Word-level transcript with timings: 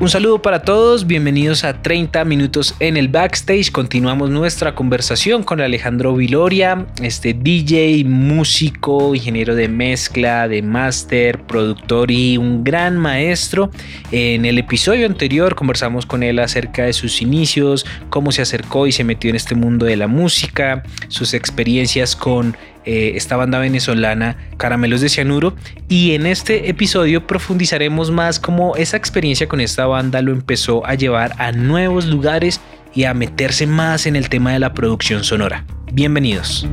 Un 0.00 0.08
saludo 0.08 0.40
para 0.40 0.62
todos, 0.62 1.08
bienvenidos 1.08 1.64
a 1.64 1.82
30 1.82 2.24
minutos 2.24 2.72
en 2.78 2.96
el 2.96 3.08
backstage. 3.08 3.72
Continuamos 3.72 4.30
nuestra 4.30 4.76
conversación 4.76 5.42
con 5.42 5.60
Alejandro 5.60 6.14
Viloria, 6.14 6.86
este 7.02 7.34
DJ, 7.34 8.04
músico, 8.04 9.16
ingeniero 9.16 9.56
de 9.56 9.66
mezcla, 9.66 10.46
de 10.46 10.62
máster, 10.62 11.42
productor 11.42 12.12
y 12.12 12.36
un 12.36 12.62
gran 12.62 12.96
maestro. 12.96 13.72
En 14.12 14.44
el 14.44 14.58
episodio 14.58 15.04
anterior 15.04 15.56
conversamos 15.56 16.06
con 16.06 16.22
él 16.22 16.38
acerca 16.38 16.84
de 16.84 16.92
sus 16.92 17.20
inicios, 17.20 17.84
cómo 18.08 18.30
se 18.30 18.42
acercó 18.42 18.86
y 18.86 18.92
se 18.92 19.02
metió 19.02 19.30
en 19.30 19.36
este 19.36 19.56
mundo 19.56 19.84
de 19.84 19.96
la 19.96 20.06
música, 20.06 20.84
sus 21.08 21.34
experiencias 21.34 22.14
con 22.14 22.56
eh, 22.90 23.18
esta 23.18 23.36
banda 23.36 23.58
venezolana 23.58 24.38
Caramelos 24.56 25.02
de 25.02 25.10
Cianuro 25.10 25.54
y 25.90 26.14
en 26.14 26.24
este 26.24 26.70
episodio 26.70 27.26
profundizaremos 27.26 28.10
más 28.10 28.40
cómo 28.40 28.76
esa 28.76 28.96
experiencia 28.96 29.46
con 29.46 29.60
esta 29.60 29.84
banda 29.84 30.22
lo 30.22 30.32
empezó 30.32 30.86
a 30.86 30.94
llevar 30.94 31.34
a 31.36 31.52
nuevos 31.52 32.06
lugares 32.06 32.62
y 32.94 33.04
a 33.04 33.12
meterse 33.12 33.66
más 33.66 34.06
en 34.06 34.16
el 34.16 34.30
tema 34.30 34.54
de 34.54 34.60
la 34.60 34.72
producción 34.72 35.22
sonora. 35.22 35.66
Bienvenidos. 35.92 36.66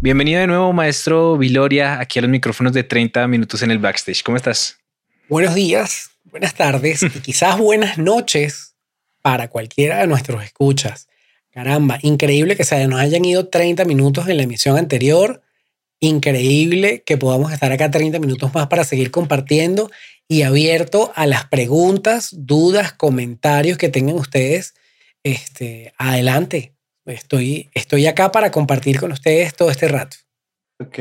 Bienvenido 0.00 0.40
de 0.40 0.48
nuevo, 0.48 0.72
maestro 0.72 1.38
Viloria, 1.38 2.00
aquí 2.00 2.18
a 2.18 2.22
los 2.22 2.30
micrófonos 2.32 2.72
de 2.72 2.82
30 2.82 3.28
minutos 3.28 3.62
en 3.62 3.70
el 3.70 3.78
backstage. 3.78 4.24
¿Cómo 4.24 4.36
estás? 4.36 4.80
Buenos 5.28 5.54
días, 5.54 6.10
buenas 6.24 6.54
tardes 6.54 7.04
y 7.04 7.08
quizás 7.20 7.56
buenas 7.56 7.98
noches 7.98 8.74
para 9.22 9.46
cualquiera 9.46 9.98
de 9.98 10.08
nuestros 10.08 10.42
escuchas. 10.42 11.06
Caramba, 11.54 12.00
increíble 12.02 12.56
que 12.56 12.64
se 12.64 12.84
nos 12.88 12.98
hayan 12.98 13.24
ido 13.24 13.46
30 13.46 13.84
minutos 13.84 14.26
en 14.26 14.38
la 14.38 14.42
emisión 14.42 14.76
anterior. 14.76 15.40
Increíble 16.00 17.04
que 17.06 17.16
podamos 17.16 17.52
estar 17.52 17.70
acá 17.70 17.92
30 17.92 18.18
minutos 18.18 18.52
más 18.52 18.66
para 18.66 18.82
seguir 18.82 19.12
compartiendo 19.12 19.88
y 20.26 20.42
abierto 20.42 21.12
a 21.14 21.28
las 21.28 21.46
preguntas, 21.46 22.30
dudas, 22.32 22.92
comentarios 22.92 23.78
que 23.78 23.88
tengan 23.88 24.16
ustedes. 24.16 24.74
Este, 25.22 25.94
adelante. 25.96 26.74
Estoy, 27.06 27.70
estoy 27.72 28.08
acá 28.08 28.32
para 28.32 28.50
compartir 28.50 28.98
con 28.98 29.12
ustedes 29.12 29.54
todo 29.54 29.70
este 29.70 29.86
rato. 29.86 30.16
Ok. 30.80 30.98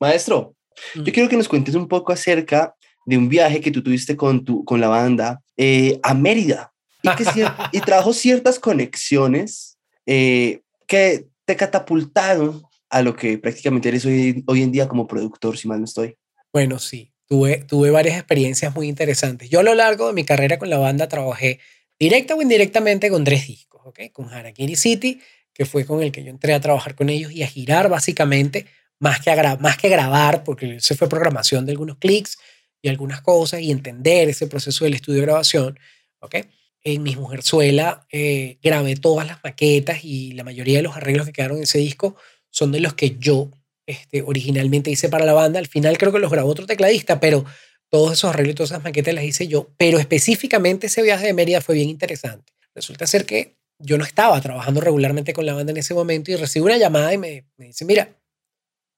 Maestro, 0.00 0.56
yo 0.94 1.02
mm. 1.02 1.04
quiero 1.04 1.28
que 1.28 1.36
nos 1.36 1.48
cuentes 1.48 1.74
un 1.74 1.86
poco 1.86 2.14
acerca 2.14 2.74
de 3.04 3.18
un 3.18 3.28
viaje 3.28 3.60
que 3.60 3.70
tú 3.70 3.82
tuviste 3.82 4.16
con, 4.16 4.42
tu, 4.42 4.64
con 4.64 4.80
la 4.80 4.88
banda 4.88 5.42
eh, 5.58 6.00
a 6.02 6.14
Mérida 6.14 6.72
y, 7.02 7.10
que, 7.10 7.46
y 7.72 7.80
trajo 7.80 8.14
ciertas 8.14 8.58
conexiones 8.58 9.71
eh, 10.06 10.62
que 10.86 11.28
te 11.44 11.56
catapultaron 11.56 12.62
a 12.90 13.02
lo 13.02 13.16
que 13.16 13.38
prácticamente 13.38 13.88
eres 13.88 14.04
hoy, 14.04 14.44
hoy 14.46 14.62
en 14.62 14.72
día 14.72 14.88
como 14.88 15.06
productor, 15.06 15.56
si 15.56 15.66
mal 15.66 15.78
no 15.78 15.86
estoy. 15.86 16.16
Bueno, 16.52 16.78
sí, 16.78 17.12
tuve, 17.26 17.64
tuve 17.64 17.90
varias 17.90 18.16
experiencias 18.16 18.74
muy 18.74 18.88
interesantes. 18.88 19.48
Yo 19.48 19.60
a 19.60 19.62
lo 19.62 19.74
largo 19.74 20.08
de 20.08 20.12
mi 20.12 20.24
carrera 20.24 20.58
con 20.58 20.68
la 20.68 20.78
banda 20.78 21.08
trabajé 21.08 21.60
directa 21.98 22.34
o 22.34 22.42
indirectamente 22.42 23.08
con 23.08 23.24
tres 23.24 23.46
discos, 23.46 23.80
¿ok? 23.86 24.00
Con 24.12 24.28
Harakiri 24.28 24.76
City, 24.76 25.20
que 25.54 25.64
fue 25.64 25.84
con 25.86 26.02
el 26.02 26.12
que 26.12 26.24
yo 26.24 26.30
entré 26.30 26.52
a 26.52 26.60
trabajar 26.60 26.94
con 26.94 27.08
ellos 27.08 27.32
y 27.32 27.42
a 27.42 27.46
girar 27.46 27.88
básicamente, 27.88 28.66
más 28.98 29.20
que, 29.20 29.34
más 29.60 29.76
que 29.78 29.88
grabar, 29.88 30.44
porque 30.44 30.80
se 30.80 30.94
fue 30.94 31.08
programación 31.08 31.64
de 31.64 31.72
algunos 31.72 31.96
clics 31.98 32.38
y 32.82 32.88
algunas 32.88 33.22
cosas 33.22 33.60
y 33.60 33.70
entender 33.70 34.28
ese 34.28 34.46
proceso 34.46 34.84
del 34.84 34.94
estudio 34.94 35.20
de 35.20 35.26
grabación, 35.26 35.78
¿ok? 36.20 36.36
En 36.84 37.02
Mis 37.02 37.16
Mujerzuela 37.16 38.06
eh, 38.10 38.58
grabé 38.62 38.96
todas 38.96 39.26
las 39.26 39.42
maquetas 39.42 40.04
y 40.04 40.32
la 40.32 40.44
mayoría 40.44 40.78
de 40.78 40.82
los 40.82 40.96
arreglos 40.96 41.26
que 41.26 41.32
quedaron 41.32 41.58
en 41.58 41.64
ese 41.64 41.78
disco 41.78 42.16
son 42.50 42.72
de 42.72 42.80
los 42.80 42.94
que 42.94 43.16
yo 43.18 43.50
este, 43.86 44.22
originalmente 44.22 44.90
hice 44.90 45.08
para 45.08 45.24
la 45.24 45.32
banda. 45.32 45.58
Al 45.58 45.66
final 45.66 45.98
creo 45.98 46.12
que 46.12 46.18
los 46.18 46.30
grabó 46.30 46.50
otro 46.50 46.66
tecladista, 46.66 47.20
pero 47.20 47.44
todos 47.88 48.12
esos 48.12 48.30
arreglos 48.30 48.52
y 48.52 48.56
todas 48.56 48.70
esas 48.70 48.84
maquetas 48.84 49.14
las 49.14 49.24
hice 49.24 49.48
yo. 49.48 49.70
Pero 49.76 49.98
específicamente 49.98 50.86
ese 50.86 51.02
viaje 51.02 51.26
de 51.26 51.34
Mérida 51.34 51.60
fue 51.60 51.74
bien 51.74 51.88
interesante. 51.88 52.52
Resulta 52.74 53.06
ser 53.06 53.26
que 53.26 53.56
yo 53.78 53.98
no 53.98 54.04
estaba 54.04 54.40
trabajando 54.40 54.80
regularmente 54.80 55.32
con 55.32 55.46
la 55.46 55.54
banda 55.54 55.72
en 55.72 55.78
ese 55.78 55.94
momento 55.94 56.30
y 56.30 56.36
recibo 56.36 56.66
una 56.66 56.78
llamada 56.78 57.12
y 57.12 57.18
me, 57.18 57.46
me 57.56 57.66
dice, 57.66 57.84
mira, 57.84 58.16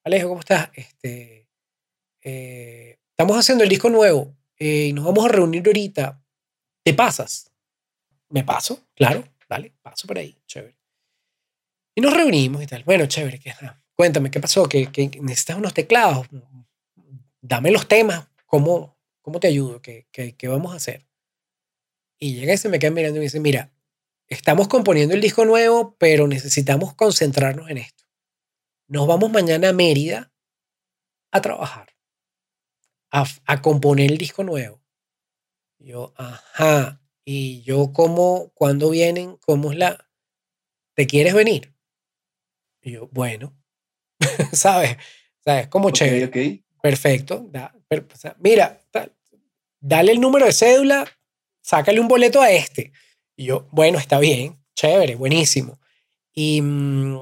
Alejo, 0.05 0.28
¿cómo 0.28 0.41
estás? 0.41 0.69
Este, 0.75 1.49
eh, 2.22 2.99
estamos 3.11 3.39
haciendo 3.39 3.65
el 3.65 3.71
disco 3.71 3.89
nuevo 3.89 4.37
eh, 4.59 4.89
y 4.89 4.93
nos 4.93 5.05
vamos 5.05 5.25
a 5.25 5.28
reunir 5.28 5.66
ahorita. 5.66 6.21
¿Te 6.84 6.93
pasas? 6.93 7.53
Me 8.34 8.43
paso, 8.43 8.89
claro, 8.97 9.22
vale, 9.49 9.72
paso 9.81 10.09
por 10.09 10.19
ahí, 10.19 10.37
chévere. 10.45 10.77
Y 11.95 12.00
nos 12.00 12.12
reunimos 12.12 12.65
y 12.65 12.67
tal. 12.67 12.83
Bueno, 12.83 13.06
chévere, 13.06 13.39
que, 13.39 13.55
cuéntame, 13.95 14.28
¿qué 14.28 14.41
pasó? 14.41 14.69
¿Que, 14.69 14.89
necesitas 15.22 15.56
unos 15.56 15.72
teclados? 15.72 16.27
Dame 17.41 17.71
los 17.71 17.87
temas, 17.87 18.27
¿cómo, 18.45 18.99
cómo 19.22 19.39
te 19.39 19.47
ayudo? 19.47 19.81
¿Qué, 19.81 20.09
¿Qué, 20.11 20.49
vamos 20.49 20.72
a 20.72 20.78
hacer? 20.78 21.06
Y 22.19 22.34
llega 22.34 22.55
y 22.55 22.59
se 22.59 22.69
me 22.69 22.81
queda 22.81 22.91
mirando 22.91 23.19
y 23.19 23.21
me 23.21 23.27
dice, 23.27 23.39
mira, 23.39 23.72
estamos 24.27 24.66
componiendo 24.66 25.15
el 25.15 25.21
disco 25.21 25.45
nuevo, 25.45 25.95
pero 25.97 26.27
necesitamos 26.27 26.93
concentrarnos 26.95 27.71
en 27.71 27.78
esto. 27.78 28.03
Nos 28.89 29.06
vamos 29.06 29.31
mañana 29.31 29.69
a 29.69 29.72
Mérida 29.72 30.33
a 31.31 31.41
trabajar, 31.41 31.95
a, 33.12 33.27
a 33.47 33.62
componer 33.62 34.11
el 34.11 34.19
disco 34.19 34.43
nuevo. 34.43 34.83
yo, 35.78 36.12
ajá, 36.16 37.01
y 37.25 37.62
yo 37.62 37.93
como, 37.93 38.51
cuando 38.55 38.91
vienen? 38.91 39.37
¿Cómo 39.39 39.73
es 39.73 39.79
la? 39.79 40.09
¿Te 40.95 41.07
quieres 41.07 41.35
venir? 41.35 41.75
Y 42.83 42.93
yo, 42.93 43.09
bueno, 43.12 43.57
¿sabes? 44.53 44.97
¿Sabes? 45.45 45.69
Como 45.69 45.91
chévere. 45.91 46.63
Perfecto. 46.81 47.51
mira, 48.41 48.81
dale 49.81 50.13
el 50.13 50.21
número 50.21 50.45
de 50.45 50.53
cédula, 50.53 51.07
sácale 51.63 51.99
un 51.99 52.09
boleto 52.09 52.43
a 52.43 52.51
este. 52.51 52.93
Y 53.37 53.47
yo, 53.47 53.67
bueno, 53.73 53.99
está 53.99 54.19
bien, 54.19 54.63
chévere, 54.75 55.15
buenísimo. 55.15 55.81
Y 56.33 56.61
mm, 56.61 57.19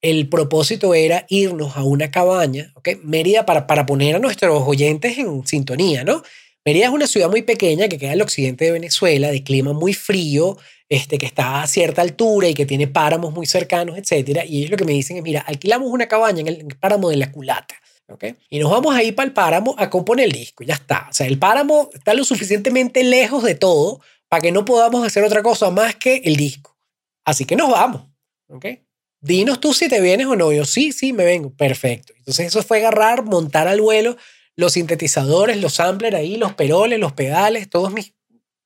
el 0.00 0.28
propósito 0.28 0.92
era 0.94 1.24
irnos 1.28 1.76
a 1.76 1.84
una 1.84 2.10
cabaña, 2.10 2.72
¿ok? 2.74 2.88
Mérida 3.02 3.46
para, 3.46 3.66
para 3.66 3.86
poner 3.86 4.16
a 4.16 4.18
nuestros 4.18 4.62
oyentes 4.66 5.18
en 5.18 5.46
sintonía, 5.46 6.02
¿no? 6.02 6.22
Mérida 6.66 6.86
es 6.86 6.90
una 6.90 7.06
ciudad 7.06 7.30
muy 7.30 7.42
pequeña 7.42 7.88
que 7.88 7.96
queda 7.96 8.10
al 8.10 8.22
occidente 8.22 8.64
de 8.64 8.72
Venezuela, 8.72 9.30
de 9.30 9.44
clima 9.44 9.72
muy 9.72 9.94
frío, 9.94 10.58
este, 10.88 11.16
que 11.16 11.24
está 11.24 11.62
a 11.62 11.66
cierta 11.68 12.02
altura 12.02 12.48
y 12.48 12.54
que 12.54 12.66
tiene 12.66 12.88
páramos 12.88 13.32
muy 13.32 13.46
cercanos, 13.46 13.96
etc. 13.96 14.40
Y 14.48 14.58
ellos 14.58 14.72
lo 14.72 14.76
que 14.76 14.84
me 14.84 14.90
dicen 14.90 15.16
es, 15.16 15.22
mira, 15.22 15.42
alquilamos 15.42 15.88
una 15.88 16.08
cabaña 16.08 16.40
en 16.40 16.48
el 16.48 16.66
páramo 16.80 17.08
de 17.08 17.18
la 17.18 17.30
culata. 17.30 17.76
¿okay? 18.08 18.34
Y 18.50 18.58
nos 18.58 18.72
vamos 18.72 18.92
a 18.96 19.02
ir 19.04 19.14
para 19.14 19.28
el 19.28 19.32
páramo 19.32 19.76
a 19.78 19.88
componer 19.88 20.26
el 20.26 20.32
disco. 20.32 20.64
Ya 20.64 20.74
está. 20.74 21.06
O 21.08 21.14
sea, 21.14 21.28
el 21.28 21.38
páramo 21.38 21.88
está 21.94 22.14
lo 22.14 22.24
suficientemente 22.24 23.04
lejos 23.04 23.44
de 23.44 23.54
todo 23.54 24.00
para 24.28 24.40
que 24.40 24.50
no 24.50 24.64
podamos 24.64 25.06
hacer 25.06 25.22
otra 25.22 25.44
cosa 25.44 25.70
más 25.70 25.94
que 25.94 26.16
el 26.24 26.34
disco. 26.34 26.76
Así 27.24 27.44
que 27.44 27.54
nos 27.54 27.70
vamos. 27.70 28.08
¿okay? 28.48 28.82
Dinos 29.20 29.60
tú 29.60 29.72
si 29.72 29.88
te 29.88 30.00
vienes 30.00 30.26
o 30.26 30.34
no. 30.34 30.52
Yo 30.52 30.64
sí, 30.64 30.90
sí, 30.90 31.12
me 31.12 31.24
vengo. 31.24 31.50
Perfecto. 31.50 32.12
Entonces 32.18 32.48
eso 32.48 32.64
fue 32.64 32.78
agarrar, 32.78 33.22
montar 33.22 33.68
al 33.68 33.80
vuelo 33.80 34.16
los 34.56 34.72
sintetizadores, 34.72 35.60
los 35.60 35.74
samplers 35.74 36.16
ahí, 36.16 36.36
los 36.36 36.54
peroles, 36.54 36.98
los 36.98 37.12
pedales, 37.12 37.68
todos 37.68 37.92
mis 37.92 38.14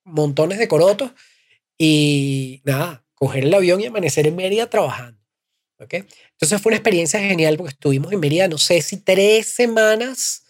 montones 0.05 0.59
de 0.59 0.69
corotos. 0.69 1.12
Y 1.77 2.63
nada, 2.65 3.04
coger 3.15 3.45
el 3.45 3.54
avión 3.54 3.81
y 3.81 3.87
amanecer 3.87 4.27
en 4.27 4.37
Mérida 4.37 4.71
trabajando. 4.71 5.21
¿ok? 5.81 5.95
Entonces 6.33 6.60
fue 6.60 6.71
una 6.71 6.77
experiencia 6.77 7.21
genial 7.21 7.57
porque 7.57 7.72
estuvimos 7.72 8.13
en 8.13 8.21
Mérida, 8.21 8.48
no 8.48 8.59
sé 8.59 8.81
si 8.83 8.98
tres 8.98 9.47
semanas, 9.47 10.45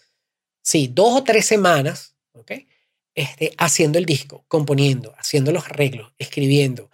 sí, 0.61 0.89
dos 0.91 1.19
o 1.19 1.23
tres 1.23 1.45
semanas, 1.45 2.15
¿ok? 2.33 2.51
Este, 3.15 3.53
haciendo 3.57 3.97
el 3.97 4.05
disco, 4.05 4.45
componiendo, 4.47 5.13
haciendo 5.17 5.51
los 5.51 5.65
arreglos, 5.65 6.13
escribiendo, 6.17 6.89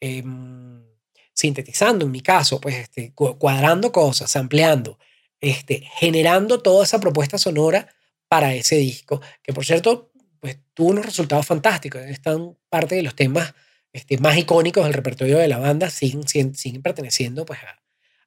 em, 0.00 0.84
sintetizando 1.32 2.04
en 2.04 2.10
mi 2.10 2.20
caso, 2.20 2.60
pues 2.60 2.76
este, 2.76 3.12
cuadrando 3.14 3.92
cosas, 3.92 4.34
ampliando, 4.36 4.98
este, 5.42 5.82
generando 5.96 6.62
toda 6.62 6.84
esa 6.84 7.00
propuesta 7.00 7.36
sonora 7.36 7.88
para 8.28 8.54
ese 8.54 8.76
disco, 8.76 9.20
que 9.42 9.52
por 9.52 9.66
cierto, 9.66 10.10
pues 10.40 10.58
tuvo 10.72 10.90
unos 10.90 11.04
resultados 11.04 11.44
fantásticos. 11.44 12.00
Están 12.02 12.56
parte 12.70 12.94
de 12.94 13.02
los 13.02 13.14
temas 13.14 13.52
este, 13.92 14.16
más 14.18 14.38
icónicos 14.38 14.84
del 14.84 14.94
repertorio 14.94 15.36
de 15.36 15.48
la 15.48 15.58
banda, 15.58 15.90
siguen, 15.90 16.26
siguen, 16.26 16.80
perteneciendo 16.80 17.44
pues, 17.44 17.58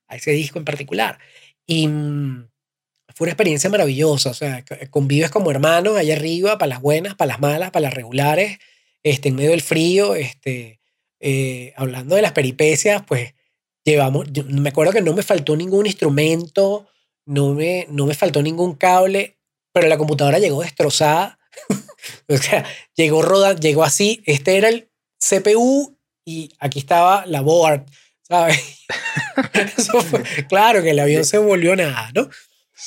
a, 0.07 0.15
ese 0.15 0.31
disco 0.31 0.59
en 0.59 0.65
particular. 0.65 1.17
Y 1.65 1.87
mm, 1.87 2.49
fue 3.15 3.25
una 3.25 3.31
experiencia 3.31 3.69
maravillosa, 3.69 4.29
o 4.29 4.33
sea, 4.33 4.63
convives 4.89 5.31
como 5.31 5.51
hermanos 5.51 5.97
allá 5.97 6.15
arriba, 6.15 6.57
para 6.57 6.69
las 6.69 6.81
buenas, 6.81 7.15
para 7.15 7.29
las 7.29 7.39
malas, 7.39 7.71
para 7.71 7.85
las 7.85 7.93
regulares, 7.93 8.59
este, 9.03 9.29
en 9.29 9.35
medio 9.35 9.51
del 9.51 9.61
frío, 9.61 10.15
este, 10.15 10.81
eh, 11.21 11.73
hablando 11.77 12.15
de 12.15 12.21
las 12.21 12.33
peripecias, 12.33 13.03
pues 13.07 13.33
llevamos, 13.85 14.27
me 14.47 14.69
acuerdo 14.69 14.91
que 14.91 15.01
no 15.01 15.13
me 15.13 15.23
faltó 15.23 15.55
ningún 15.55 15.85
instrumento, 15.85 16.87
no 17.25 17.53
me, 17.53 17.87
no 17.89 18.05
me 18.05 18.13
faltó 18.13 18.41
ningún 18.41 18.75
cable, 18.75 19.37
pero 19.73 19.87
la 19.87 19.97
computadora 19.97 20.39
llegó 20.39 20.61
destrozada. 20.61 21.39
o 22.29 22.37
sea, 22.37 22.65
llegó 22.95 23.21
roda, 23.21 23.55
llegó 23.55 23.83
así. 23.83 24.21
Este 24.25 24.57
era 24.57 24.69
el 24.69 24.89
CPU 25.19 25.97
y 26.23 26.51
aquí 26.59 26.79
estaba 26.79 27.25
la 27.25 27.41
board, 27.41 27.85
¿sabes? 28.21 28.85
claro 30.49 30.81
que 30.81 30.91
el 30.91 30.99
avión 30.99 31.25
se 31.25 31.37
volvió 31.37 31.75
nada, 31.75 32.09
¿no? 32.13 32.29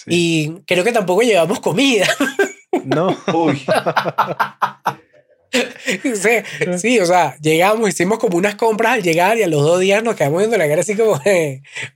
Y 0.06 0.50
creo 0.66 0.84
que 0.84 0.92
tampoco 0.92 1.22
llevamos 1.22 1.60
comida. 1.60 2.06
no. 2.84 3.16
Uy. 3.32 3.64
sí, 6.78 7.00
o 7.00 7.06
sea, 7.06 7.36
llegamos, 7.40 7.88
hicimos 7.88 8.18
como 8.18 8.36
unas 8.36 8.54
compras 8.54 8.94
al 8.94 9.02
llegar 9.02 9.38
y 9.38 9.42
a 9.42 9.48
los 9.48 9.62
dos 9.62 9.80
días 9.80 10.02
nos 10.02 10.14
quedamos 10.14 10.40
viendo 10.40 10.58
la 10.58 10.68
cara 10.68 10.82
así 10.82 10.94
como, 10.94 11.20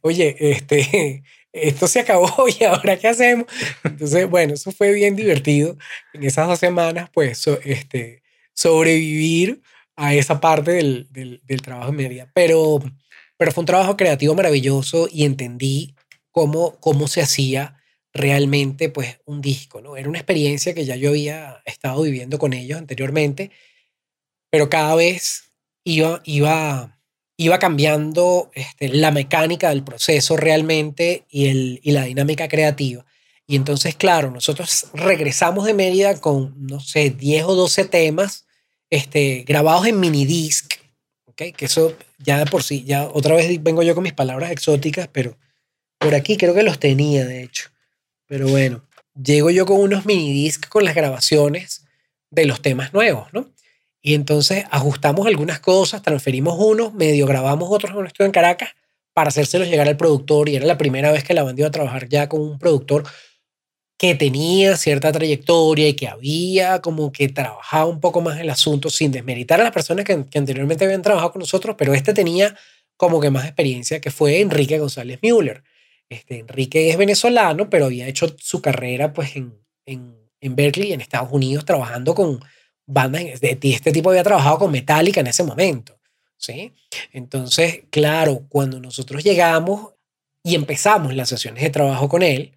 oye, 0.01 0.37
este, 0.39 1.23
esto 1.53 1.87
se 1.87 2.01
acabó 2.01 2.47
y 2.61 2.65
ahora 2.65 2.99
qué 2.99 3.09
hacemos. 3.09 3.47
Entonces, 3.85 4.29
bueno, 4.29 4.55
eso 4.55 4.73
fue 4.73 4.93
bien 4.93 5.17
divertido. 5.17 5.77
En 6.13 6.25
esas 6.25 6.49
dos 6.49 6.59
semanas, 6.59 7.11
pues, 7.13 7.47
este, 7.65 8.23
sobrevivir 8.55 9.63
a 9.97 10.15
esa 10.15 10.41
parte 10.41 10.73
del, 10.73 11.09
del, 11.11 11.63
trabajo 11.63 11.91
en 11.91 11.97
media. 11.97 12.31
Pero, 12.35 12.81
pero 13.37 13.53
fue 13.53 13.63
un 13.63 13.67
trabajo 13.67 13.97
creativo 13.97 14.35
maravilloso 14.35 15.09
y 15.11 15.25
entendí 15.25 15.95
cómo, 16.31 16.79
cómo 16.81 17.09
se 17.09 17.21
hacía 17.21 17.79
realmente 18.15 18.89
pues 18.89 19.21
un 19.25 19.41
disco, 19.41 19.81
¿no? 19.81 19.97
Era 19.97 20.09
una 20.09 20.19
experiencia 20.19 20.75
que 20.75 20.85
ya 20.85 20.97
yo 20.97 21.11
había 21.11 21.63
estado 21.65 22.03
viviendo 22.03 22.39
con 22.39 22.53
ellos 22.53 22.79
anteriormente, 22.79 23.51
pero 24.51 24.69
cada 24.69 24.95
vez 24.95 25.51
iba, 25.85 26.21
iba, 26.25 27.01
iba 27.37 27.59
cambiando 27.59 28.51
este, 28.55 28.89
la 28.89 29.11
mecánica 29.11 29.71
del 29.71 29.85
proceso 29.85 30.37
realmente 30.37 31.25
y, 31.29 31.49
el, 31.49 31.81
y 31.83 31.93
la 31.93 32.05
dinámica 32.05 32.49
creativa. 32.49 33.05
Y 33.47 33.57
entonces, 33.57 33.95
claro, 33.97 34.31
nosotros 34.31 34.87
regresamos 34.95 35.65
de 35.67 35.75
Mérida 35.75 36.21
con, 36.21 36.55
no 36.67 36.81
sé, 36.81 37.11
10 37.11 37.45
o 37.45 37.55
12 37.55 37.85
temas 37.87 38.47
este, 38.91 39.45
grabados 39.47 39.87
en 39.87 39.99
minidisc, 39.99 40.75
¿ok? 41.27 41.43
Que 41.57 41.65
eso 41.65 41.97
ya 42.19 42.39
de 42.39 42.47
por 42.47 42.63
sí, 42.63 42.85
ya 42.85 43.05
otra 43.05 43.35
vez 43.35 43.63
vengo 43.63 43.83
yo 43.83 43.95
con 43.95 44.05
mis 44.05 44.13
palabras 44.13 44.51
exóticas, 44.51 45.09
pero 45.11 45.37
por 45.99 46.15
aquí 46.15 46.37
creo 46.37 46.55
que 46.55 46.63
los 46.63 46.79
tenía, 46.79 47.25
de 47.25 47.43
hecho. 47.43 47.71
Pero 48.27 48.49
bueno, 48.49 48.85
llego 49.21 49.51
yo 49.51 49.67
con 49.67 49.81
unos 49.81 50.07
minidiscs 50.07 50.69
con 50.69 50.85
las 50.85 50.95
grabaciones 50.95 51.85
de 52.31 52.47
los 52.47 52.63
temas 52.63 52.93
nuevos, 52.93 53.33
¿no? 53.33 53.52
Y 54.03 54.15
entonces 54.15 54.65
ajustamos 54.71 55.27
algunas 55.27 55.61
cosas, 55.61 56.03
transferimos 56.03 56.57
unos, 56.59 56.93
medio 56.93 57.27
grabamos 57.27 57.69
otros 57.71 57.93
en 57.93 57.99
un 57.99 58.07
estudio 58.09 58.27
en 58.27 58.33
Caracas 58.33 58.71
para 59.15 59.29
hacérselos 59.29 59.69
llegar 59.69 59.89
al 59.89 59.97
productor. 59.97 60.49
Y 60.49 60.57
era 60.57 60.67
la 60.67 60.77
primera 60.77 61.13
vez 61.13 61.23
que 61.23 61.35
la 61.35 61.45
banda 61.45 61.61
iba 61.61 61.69
a 61.69 61.73
trabajar 61.73 62.09
ya 62.09 62.29
con 62.29 62.41
un 62.41 62.59
productor 62.59 63.05
que 63.97 64.17
tenía 64.17 64.77
cierta 64.77 65.13
trayectoria 65.13 65.87
y 65.87 65.95
que 65.95 66.09
había 66.09 66.81
como 66.81 67.13
que 67.13 67.29
trabajado 67.29 67.89
un 67.89 68.01
poco 68.01 68.21
más 68.21 68.41
el 68.41 68.51
asunto 68.51 68.91
sin 68.91 69.13
desmeritar 69.13 69.61
a 69.61 69.65
las 69.65 69.73
personas 69.73 70.05
que, 70.05 70.27
que 70.29 70.39
anteriormente 70.39 70.85
habían 70.85 71.03
trabajado 71.03 71.33
con 71.33 71.41
nosotros, 71.41 71.77
pero 71.79 71.95
este 71.95 72.13
tenía 72.13 72.57
como 72.97 73.21
que 73.21 73.31
más 73.31 73.45
experiencia, 73.45 74.01
que 74.01 74.11
fue 74.11 74.41
Enrique 74.41 74.79
González 74.79 75.21
Müller. 75.23 75.63
Este, 76.09 76.41
Enrique 76.41 76.91
es 76.91 76.97
venezolano, 76.99 77.71
pero 77.71 77.87
había 77.87 78.09
hecho 78.09 78.35
su 78.39 78.61
carrera 78.61 79.13
pues 79.13 79.37
en, 79.37 79.55
en, 79.87 80.17
en 80.41 80.57
Berkeley, 80.57 80.93
en 80.93 81.01
Estados 81.01 81.31
Unidos, 81.31 81.65
trabajando 81.65 82.15
con 82.15 82.41
bandas 82.87 83.23
este 83.43 83.93
tipo 83.93 84.11
había 84.11 84.25
trabajado 84.25 84.59
con 84.59 84.73
Metallica 84.73 85.21
en 85.21 85.29
ese 85.29 85.45
momento. 85.45 85.99
¿sí? 86.43 86.75
Entonces, 87.13 87.85
claro, 87.91 88.45
cuando 88.49 88.81
nosotros 88.81 89.23
llegamos 89.23 89.93
y 90.43 90.57
empezamos 90.57 91.15
las 91.15 91.29
sesiones 91.29 91.63
de 91.63 91.71
trabajo 91.71 92.09
con 92.09 92.23
él, 92.23 92.53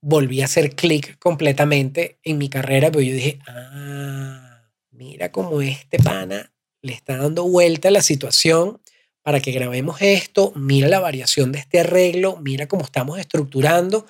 volví 0.00 0.40
a 0.40 0.46
hacer 0.46 0.74
clic 0.74 1.18
completamente 1.18 2.18
en 2.22 2.38
mi 2.38 2.48
carrera, 2.48 2.90
pero 2.90 3.02
yo 3.02 3.12
dije, 3.12 3.38
ah, 3.46 4.62
mira 4.90 5.30
cómo 5.30 5.60
este 5.60 5.98
pana 5.98 6.52
le 6.80 6.92
está 6.94 7.16
dando 7.16 7.46
vuelta 7.46 7.88
a 7.88 7.92
la 7.92 8.02
situación 8.02 8.80
para 9.22 9.40
que 9.40 9.52
grabemos 9.52 10.00
esto, 10.00 10.52
mira 10.54 10.88
la 10.88 11.00
variación 11.00 11.52
de 11.52 11.58
este 11.58 11.80
arreglo, 11.80 12.38
mira 12.40 12.66
cómo 12.66 12.84
estamos 12.84 13.18
estructurando, 13.18 14.06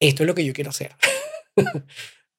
esto 0.00 0.22
es 0.22 0.26
lo 0.26 0.34
que 0.34 0.44
yo 0.44 0.52
quiero 0.52 0.70
hacer. 0.70 0.96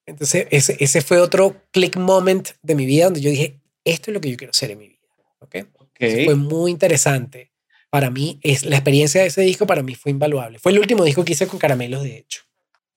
Entonces, 0.09 0.47
ese, 0.51 0.77
ese 0.79 1.01
fue 1.01 1.19
otro 1.19 1.55
click 1.71 1.97
moment 1.97 2.49
de 2.61 2.75
mi 2.75 2.85
vida 2.85 3.05
donde 3.05 3.21
yo 3.21 3.29
dije, 3.29 3.59
esto 3.83 4.11
es 4.11 4.13
lo 4.13 4.21
que 4.21 4.31
yo 4.31 4.37
quiero 4.37 4.51
hacer 4.51 4.71
en 4.71 4.79
mi 4.79 4.87
vida. 4.87 4.99
¿Okay? 5.39 5.65
Fue 6.25 6.35
muy 6.35 6.71
interesante. 6.71 7.51
Para 7.89 8.09
mí, 8.09 8.39
es, 8.43 8.65
la 8.65 8.75
experiencia 8.75 9.21
de 9.21 9.27
ese 9.27 9.41
disco 9.41 9.65
para 9.65 9.83
mí 9.83 9.95
fue 9.95 10.11
invaluable. 10.11 10.59
Fue 10.59 10.71
el 10.71 10.79
último 10.79 11.03
disco 11.03 11.25
que 11.25 11.33
hice 11.33 11.47
con 11.47 11.59
Caramelos, 11.59 12.03
de 12.03 12.17
hecho. 12.17 12.41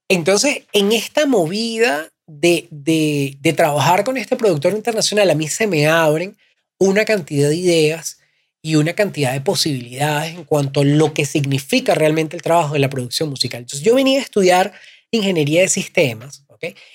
Entonces, 0.08 0.62
en 0.72 0.92
esta 0.92 1.26
movida 1.26 2.08
de, 2.26 2.68
de, 2.70 3.36
de 3.40 3.52
trabajar 3.52 4.04
con 4.04 4.16
este 4.16 4.36
productor 4.36 4.74
internacional, 4.74 5.30
a 5.30 5.34
mí 5.34 5.48
se 5.48 5.66
me 5.66 5.86
abren 5.86 6.36
una 6.78 7.04
cantidad 7.04 7.48
de 7.48 7.56
ideas 7.56 8.18
y 8.60 8.76
una 8.76 8.92
cantidad 8.92 9.32
de 9.32 9.40
posibilidades 9.40 10.34
en 10.34 10.44
cuanto 10.44 10.80
a 10.80 10.84
lo 10.84 11.12
que 11.12 11.24
significa 11.24 11.94
realmente 11.94 12.36
el 12.36 12.42
trabajo 12.42 12.74
de 12.74 12.80
la 12.80 12.90
producción 12.90 13.28
musical. 13.28 13.60
Entonces 13.60 13.84
yo 13.84 13.94
venía 13.94 14.20
a 14.20 14.22
estudiar 14.22 14.72
ingeniería 15.10 15.62
de 15.62 15.68
sistemas, 15.68 16.41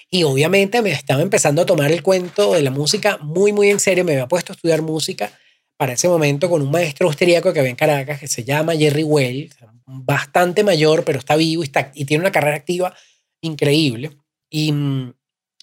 Y 0.09 0.23
obviamente 0.23 0.81
me 0.81 0.91
estaba 0.91 1.21
empezando 1.21 1.61
a 1.61 1.65
tomar 1.65 1.91
el 1.91 2.01
cuento 2.01 2.53
de 2.53 2.61
la 2.61 2.71
música 2.71 3.17
muy, 3.17 3.51
muy 3.51 3.69
en 3.69 3.79
serio. 3.79 4.05
Me 4.05 4.13
había 4.13 4.27
puesto 4.27 4.53
a 4.53 4.55
estudiar 4.55 4.81
música 4.81 5.31
para 5.75 5.93
ese 5.93 6.07
momento 6.07 6.49
con 6.49 6.61
un 6.61 6.71
maestro 6.71 7.07
austríaco 7.07 7.53
que 7.53 7.59
había 7.59 7.69
en 7.69 7.75
Caracas 7.75 8.19
que 8.19 8.27
se 8.27 8.43
llama 8.43 8.75
Jerry 8.75 9.03
Well, 9.03 9.49
bastante 9.85 10.63
mayor, 10.63 11.03
pero 11.03 11.19
está 11.19 11.35
vivo 11.35 11.63
y, 11.63 11.65
está, 11.65 11.91
y 11.93 12.05
tiene 12.05 12.21
una 12.21 12.31
carrera 12.31 12.55
activa 12.55 12.95
increíble. 13.41 14.17
Y 14.49 14.71
mm, 14.71 15.13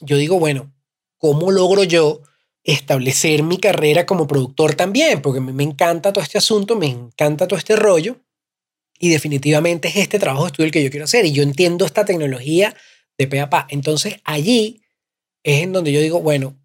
yo 0.00 0.16
digo, 0.16 0.38
bueno, 0.38 0.72
¿cómo 1.18 1.50
logro 1.50 1.84
yo 1.84 2.22
establecer 2.62 3.42
mi 3.42 3.58
carrera 3.58 4.06
como 4.06 4.26
productor 4.26 4.74
también, 4.74 5.20
porque 5.20 5.40
me 5.40 5.62
encanta 5.62 6.12
todo 6.12 6.24
este 6.24 6.38
asunto, 6.38 6.76
me 6.76 6.86
encanta 6.86 7.46
todo 7.46 7.58
este 7.58 7.76
rollo 7.76 8.16
y 8.98 9.10
definitivamente 9.10 9.88
es 9.88 9.96
este 9.96 10.18
trabajo 10.18 10.44
de 10.44 10.48
estudio 10.48 10.66
el 10.66 10.72
que 10.72 10.82
yo 10.82 10.90
quiero 10.90 11.04
hacer 11.04 11.26
y 11.26 11.32
yo 11.32 11.42
entiendo 11.42 11.84
esta 11.84 12.06
tecnología 12.06 12.74
de 13.18 13.26
pe 13.26 13.40
a 13.40 13.50
pa. 13.50 13.66
Entonces 13.70 14.16
allí 14.24 14.82
es 15.42 15.62
en 15.62 15.72
donde 15.72 15.92
yo 15.92 16.00
digo, 16.00 16.20
bueno, 16.20 16.56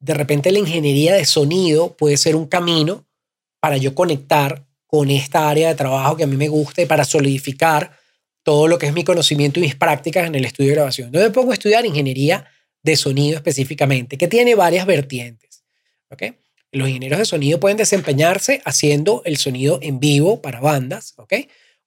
de 0.00 0.14
repente 0.14 0.52
la 0.52 0.58
ingeniería 0.58 1.14
de 1.14 1.24
sonido 1.24 1.96
puede 1.96 2.16
ser 2.16 2.36
un 2.36 2.46
camino 2.46 3.06
para 3.60 3.76
yo 3.76 3.94
conectar 3.94 4.64
con 4.86 5.10
esta 5.10 5.48
área 5.48 5.68
de 5.68 5.74
trabajo 5.74 6.16
que 6.16 6.24
a 6.24 6.26
mí 6.26 6.36
me 6.36 6.48
gusta 6.48 6.82
y 6.82 6.86
para 6.86 7.04
solidificar 7.04 7.92
todo 8.42 8.68
lo 8.68 8.78
que 8.78 8.86
es 8.86 8.94
mi 8.94 9.04
conocimiento 9.04 9.58
y 9.58 9.64
mis 9.64 9.74
prácticas 9.74 10.26
en 10.26 10.34
el 10.34 10.44
estudio 10.44 10.70
de 10.70 10.76
grabación. 10.76 11.12
Yo 11.12 11.20
me 11.20 11.30
pongo 11.30 11.50
a 11.50 11.54
estudiar 11.54 11.84
ingeniería 11.84 12.46
de 12.82 12.96
sonido 12.96 13.36
específicamente, 13.36 14.16
que 14.16 14.28
tiene 14.28 14.54
varias 14.54 14.86
vertientes. 14.86 15.64
¿ok? 16.10 16.22
Los 16.72 16.88
ingenieros 16.88 17.18
de 17.18 17.24
sonido 17.24 17.60
pueden 17.60 17.76
desempeñarse 17.76 18.62
haciendo 18.64 19.22
el 19.24 19.36
sonido 19.36 19.78
en 19.82 20.00
vivo 20.00 20.42
para 20.42 20.60
bandas, 20.60 21.14
¿ok? 21.16 21.34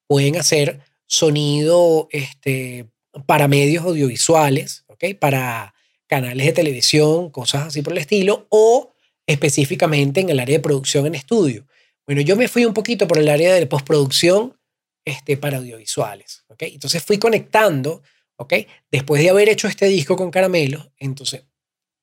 Pueden 0.07 0.37
hacer 0.37 0.79
sonido 1.05 2.07
este, 2.11 2.87
para 3.25 3.47
medios 3.47 3.85
audiovisuales, 3.85 4.83
¿ok? 4.87 5.05
Para 5.19 5.73
canales 6.07 6.45
de 6.45 6.53
televisión, 6.53 7.29
cosas 7.29 7.67
así 7.67 7.81
por 7.81 7.93
el 7.93 7.99
estilo, 7.99 8.47
o 8.49 8.93
específicamente 9.25 10.21
en 10.21 10.29
el 10.29 10.39
área 10.39 10.57
de 10.57 10.63
producción 10.63 11.05
en 11.05 11.15
estudio. 11.15 11.65
Bueno, 12.05 12.21
yo 12.21 12.35
me 12.35 12.47
fui 12.47 12.65
un 12.65 12.73
poquito 12.73 13.07
por 13.07 13.17
el 13.17 13.29
área 13.29 13.53
de 13.53 13.65
postproducción 13.67 14.57
este, 15.05 15.37
para 15.37 15.57
audiovisuales, 15.57 16.43
¿ok? 16.47 16.63
Entonces 16.63 17.03
fui 17.03 17.17
conectando, 17.17 18.01
¿ok? 18.35 18.53
Después 18.91 19.21
de 19.21 19.29
haber 19.29 19.49
hecho 19.49 19.67
este 19.67 19.87
disco 19.87 20.15
con 20.15 20.31
Caramelo, 20.31 20.91
entonces 20.97 21.43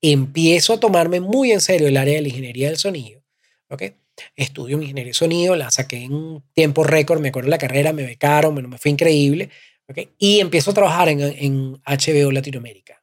empiezo 0.00 0.74
a 0.74 0.80
tomarme 0.80 1.20
muy 1.20 1.52
en 1.52 1.60
serio 1.60 1.88
el 1.88 1.96
área 1.96 2.14
de 2.14 2.22
la 2.22 2.28
ingeniería 2.28 2.68
del 2.68 2.78
sonido. 2.78 3.18
¿ok? 3.68 3.82
Estudio 4.34 4.76
en 4.76 4.82
ingeniería 4.82 5.10
de 5.10 5.14
sonido, 5.14 5.56
la 5.56 5.70
saqué 5.70 6.04
en 6.04 6.42
tiempo 6.54 6.84
récord, 6.84 7.20
me 7.20 7.28
acuerdo 7.28 7.50
la 7.50 7.58
carrera, 7.58 7.92
me 7.92 8.04
becaron, 8.04 8.54
me, 8.54 8.62
me 8.62 8.78
fue 8.78 8.90
increíble. 8.90 9.50
¿Ok? 9.88 9.98
Y 10.18 10.40
empiezo 10.40 10.70
a 10.70 10.74
trabajar 10.74 11.08
en, 11.08 11.20
en 11.20 11.82
HBO 11.84 12.30
Latinoamérica. 12.30 13.02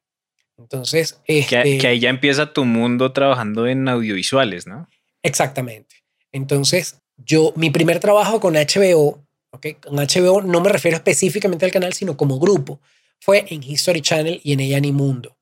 Entonces, 0.58 1.20
este, 1.26 1.78
que, 1.78 1.88
ahí 1.88 2.00
ya 2.00 2.10
empieza 2.10 2.54
tu 2.54 2.64
mundo 2.64 3.12
trabajando 3.12 3.68
en 3.68 3.88
audiovisuales, 3.90 4.68
¿no? 4.68 4.88
Exactamente. 5.22 6.04
Entonces, 6.32 7.02
yo, 7.18 7.54
mi 7.56 7.70
primer 7.70 8.00
trabajo 8.00 8.40
con 8.40 8.54
HBO, 8.54 9.26
¿ok? 9.52 9.68
Con 9.82 9.96
HBO 9.96 10.42
no 10.42 10.62
me 10.62 10.70
refiero 10.70 10.96
específicamente 10.96 11.66
al 11.66 11.72
canal, 11.72 11.94
sino 11.94 12.16
como 12.16 12.40
grupo, 12.40 12.80
fue 13.20 13.46
en 13.50 13.64
History 13.64 14.02
Channel 14.02 14.40
y 14.44 14.54
en 14.54 14.60
Ella 14.60 14.80
Ni 14.80 14.92
Mundo. 14.92 15.36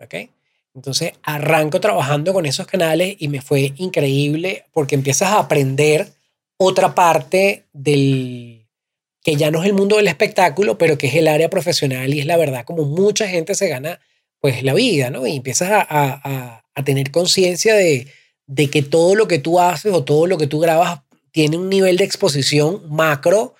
¿Ok? 0.00 0.14
Entonces 0.74 1.12
arranco 1.22 1.80
trabajando 1.80 2.32
con 2.32 2.46
esos 2.46 2.66
canales 2.66 3.16
y 3.18 3.28
me 3.28 3.40
fue 3.40 3.72
increíble 3.78 4.66
porque 4.72 4.94
empiezas 4.94 5.32
a 5.32 5.40
aprender 5.40 6.12
otra 6.56 6.94
parte 6.94 7.66
del 7.72 8.57
que 9.22 9.36
ya 9.36 9.50
no 9.50 9.62
es 9.62 9.66
el 9.66 9.74
mundo 9.74 9.96
del 9.96 10.08
espectáculo, 10.08 10.78
pero 10.78 10.96
que 10.98 11.08
es 11.08 11.14
el 11.14 11.28
área 11.28 11.50
profesional 11.50 12.14
y 12.14 12.20
es 12.20 12.26
la 12.26 12.36
verdad 12.36 12.64
como 12.64 12.84
mucha 12.84 13.28
gente 13.28 13.54
se 13.54 13.68
gana 13.68 14.00
pues 14.40 14.62
la 14.62 14.74
vida, 14.74 15.10
¿no? 15.10 15.26
Y 15.26 15.36
empiezas 15.36 15.70
a, 15.70 15.86
a, 15.88 16.64
a 16.74 16.84
tener 16.84 17.10
conciencia 17.10 17.74
de, 17.74 18.06
de 18.46 18.70
que 18.70 18.82
todo 18.82 19.14
lo 19.14 19.28
que 19.28 19.38
tú 19.38 19.60
haces 19.60 19.92
o 19.92 20.04
todo 20.04 20.26
lo 20.26 20.38
que 20.38 20.46
tú 20.46 20.60
grabas 20.60 21.00
tiene 21.32 21.56
un 21.56 21.68
nivel 21.68 21.96
de 21.96 22.04
exposición 22.04 22.82
macro 22.88 23.54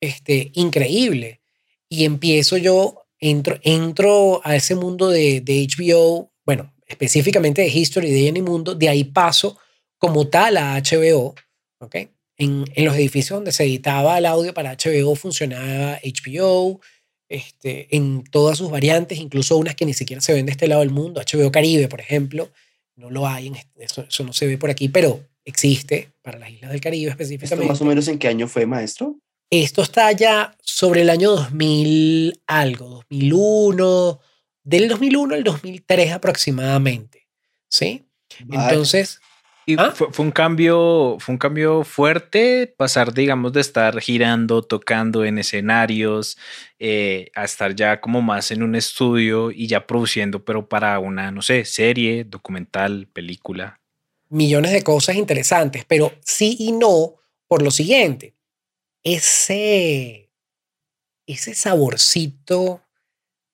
este, 0.00 0.50
increíble. 0.54 1.40
Y 1.88 2.04
empiezo 2.04 2.56
yo, 2.56 3.06
entro, 3.18 3.58
entro 3.62 4.40
a 4.44 4.56
ese 4.56 4.74
mundo 4.74 5.10
de, 5.10 5.40
de 5.40 5.66
HBO, 5.66 6.32
bueno, 6.46 6.72
específicamente 6.86 7.62
de 7.62 7.68
History 7.68 8.10
de 8.10 8.42
Mundo, 8.42 8.74
de 8.74 8.88
ahí 8.88 9.04
paso 9.04 9.58
como 9.98 10.28
tal 10.28 10.56
a 10.56 10.80
HBO, 10.80 11.34
¿ok? 11.80 11.96
En, 12.40 12.64
en, 12.74 12.84
los 12.84 12.96
edificios 12.96 13.36
donde 13.36 13.52
se 13.52 13.64
editaba 13.64 14.18
el 14.18 14.26
audio 14.26 14.52
para 14.54 14.76
HBO 14.76 15.14
funcionaba 15.14 16.00
HBO, 16.02 16.80
este, 17.30 17.86
en 17.94 18.24
todas 18.24 18.58
sus 18.58 18.70
variantes, 18.70 19.18
incluso 19.18 19.56
unas 19.56 19.76
que 19.76 19.86
ni 19.86 19.94
siquiera 19.94 20.20
se 20.20 20.32
ven 20.32 20.46
de 20.46 20.52
este 20.52 20.66
lado 20.66 20.80
del 20.80 20.90
mundo, 20.90 21.20
HBO 21.20 21.52
Caribe, 21.52 21.86
por 21.86 22.00
ejemplo, 22.00 22.50
no 22.96 23.08
lo 23.08 23.26
hay, 23.26 23.52
eso, 23.76 24.04
eso 24.08 24.24
no 24.24 24.32
se 24.32 24.48
ve 24.48 24.58
por 24.58 24.68
aquí, 24.68 24.88
pero 24.88 25.24
existe 25.44 26.12
para 26.22 26.40
las 26.40 26.50
islas 26.50 26.72
del 26.72 26.80
Caribe 26.80 27.12
específicamente. 27.12 27.64
¿Esto 27.64 27.72
más 27.72 27.80
o 27.80 27.84
menos 27.84 28.08
en 28.08 28.18
qué 28.18 28.26
año 28.26 28.48
fue, 28.48 28.66
maestro? 28.66 29.16
Esto 29.48 29.82
está 29.82 30.10
ya 30.10 30.56
sobre 30.60 31.02
el 31.02 31.10
año 31.10 31.30
2000 31.30 32.40
algo, 32.48 32.88
2001, 32.88 34.20
del 34.64 34.88
2001 34.88 35.34
al 35.34 35.44
2003 35.44 36.12
aproximadamente, 36.12 37.28
¿sí? 37.68 38.06
Entonces... 38.50 39.20
¿Ah? 39.78 39.92
fue, 39.94 40.24
un 40.24 40.30
cambio, 40.32 41.16
fue 41.20 41.34
un 41.34 41.38
cambio 41.38 41.84
fuerte 41.84 42.66
pasar, 42.76 43.14
digamos, 43.14 43.52
de 43.52 43.60
estar 43.60 44.00
girando, 44.00 44.62
tocando 44.62 45.24
en 45.24 45.38
escenarios, 45.38 46.38
eh, 46.78 47.30
a 47.34 47.44
estar 47.44 47.74
ya 47.74 48.00
como 48.00 48.22
más 48.22 48.50
en 48.50 48.62
un 48.62 48.74
estudio 48.74 49.50
y 49.50 49.66
ya 49.66 49.86
produciendo, 49.86 50.44
pero 50.44 50.68
para 50.68 50.98
una, 50.98 51.30
no 51.30 51.42
sé, 51.42 51.64
serie, 51.64 52.24
documental, 52.24 53.08
película. 53.12 53.80
Millones 54.28 54.72
de 54.72 54.82
cosas 54.82 55.16
interesantes, 55.16 55.84
pero 55.86 56.12
sí 56.24 56.56
y 56.58 56.72
no 56.72 57.16
por 57.46 57.62
lo 57.62 57.70
siguiente 57.70 58.34
ese, 59.02 60.30
ese 61.26 61.54
saborcito 61.54 62.82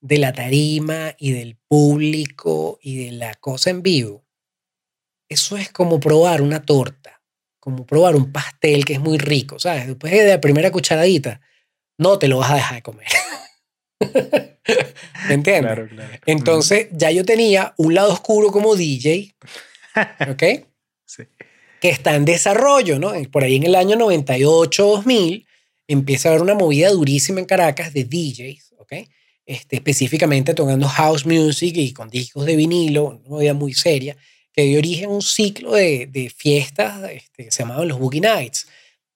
de 0.01 0.19
la 0.19 0.33
tarima 0.33 1.15
y 1.19 1.33
del 1.33 1.57
público 1.57 2.79
y 2.83 3.05
de 3.05 3.13
la 3.13 3.35
cosa 3.35 3.71
en 3.71 3.83
vivo, 3.83 4.26
eso 5.29 5.57
es 5.57 5.71
como 5.71 6.01
probar 6.01 6.43
una 6.43 6.63
torta, 6.63 7.21
como 7.61 7.87
probar 7.87 8.17
un 8.17 8.33
pastel 8.33 8.85
que 8.85 8.95
es 8.95 9.01
muy 9.01 9.19
rico, 9.19 9.59
¿sabes? 9.59 9.87
Después 9.87 10.13
de 10.13 10.27
la 10.27 10.41
primera 10.41 10.71
cucharadita, 10.71 11.41
no 11.99 12.19
te 12.19 12.29
lo 12.29 12.39
vas 12.39 12.51
a 12.51 12.57
dejar 12.57 12.75
de 12.77 12.83
comer. 12.83 13.09
¿Me 15.29 15.35
entiendes? 15.35 15.91
Entonces, 16.27 16.89
ya 16.93 17.11
yo 17.11 17.25
tenía 17.25 17.75
un 17.77 17.95
lado 17.95 18.13
oscuro 18.13 18.51
como 18.53 18.77
DJ, 18.77 19.35
¿ok? 20.29 20.43
Sí 21.05 21.25
que 21.81 21.89
está 21.89 22.15
en 22.15 22.25
desarrollo, 22.25 22.99
¿no? 22.99 23.13
Por 23.31 23.45
ahí 23.45 23.57
en 23.57 23.65
el 23.65 23.75
año 23.75 23.97
98-2000 23.97 25.47
empieza 25.89 26.29
a 26.29 26.33
haber 26.33 26.43
una 26.43 26.55
movida 26.55 26.91
durísima 26.91 27.41
en 27.41 27.47
Caracas 27.47 27.93
de 27.93 28.05
DJs, 28.05 28.75
¿ok? 28.79 28.93
Este, 29.45 29.77
específicamente 29.77 30.55
tocando 30.55 30.89
house 30.89 31.25
music 31.25 31.77
y 31.77 31.93
con 31.93 32.09
discos 32.09 32.45
de 32.47 32.57
vinilo, 32.57 33.05
una 33.05 33.29
movida 33.29 33.55
muy 33.55 33.75
seria, 33.75 34.17
que 34.57 34.65
dio 34.65 34.79
origen 34.79 35.11
a 35.11 35.13
un 35.13 35.23
ciclo 35.23 35.75
de, 35.75 36.07
de 36.07 36.31
fiestas 36.31 37.11
este, 37.11 37.45
que 37.45 37.51
se 37.51 37.63
llamaban 37.63 37.87
los 37.87 37.99
Boogie 37.99 38.23
Nights. 38.23 38.67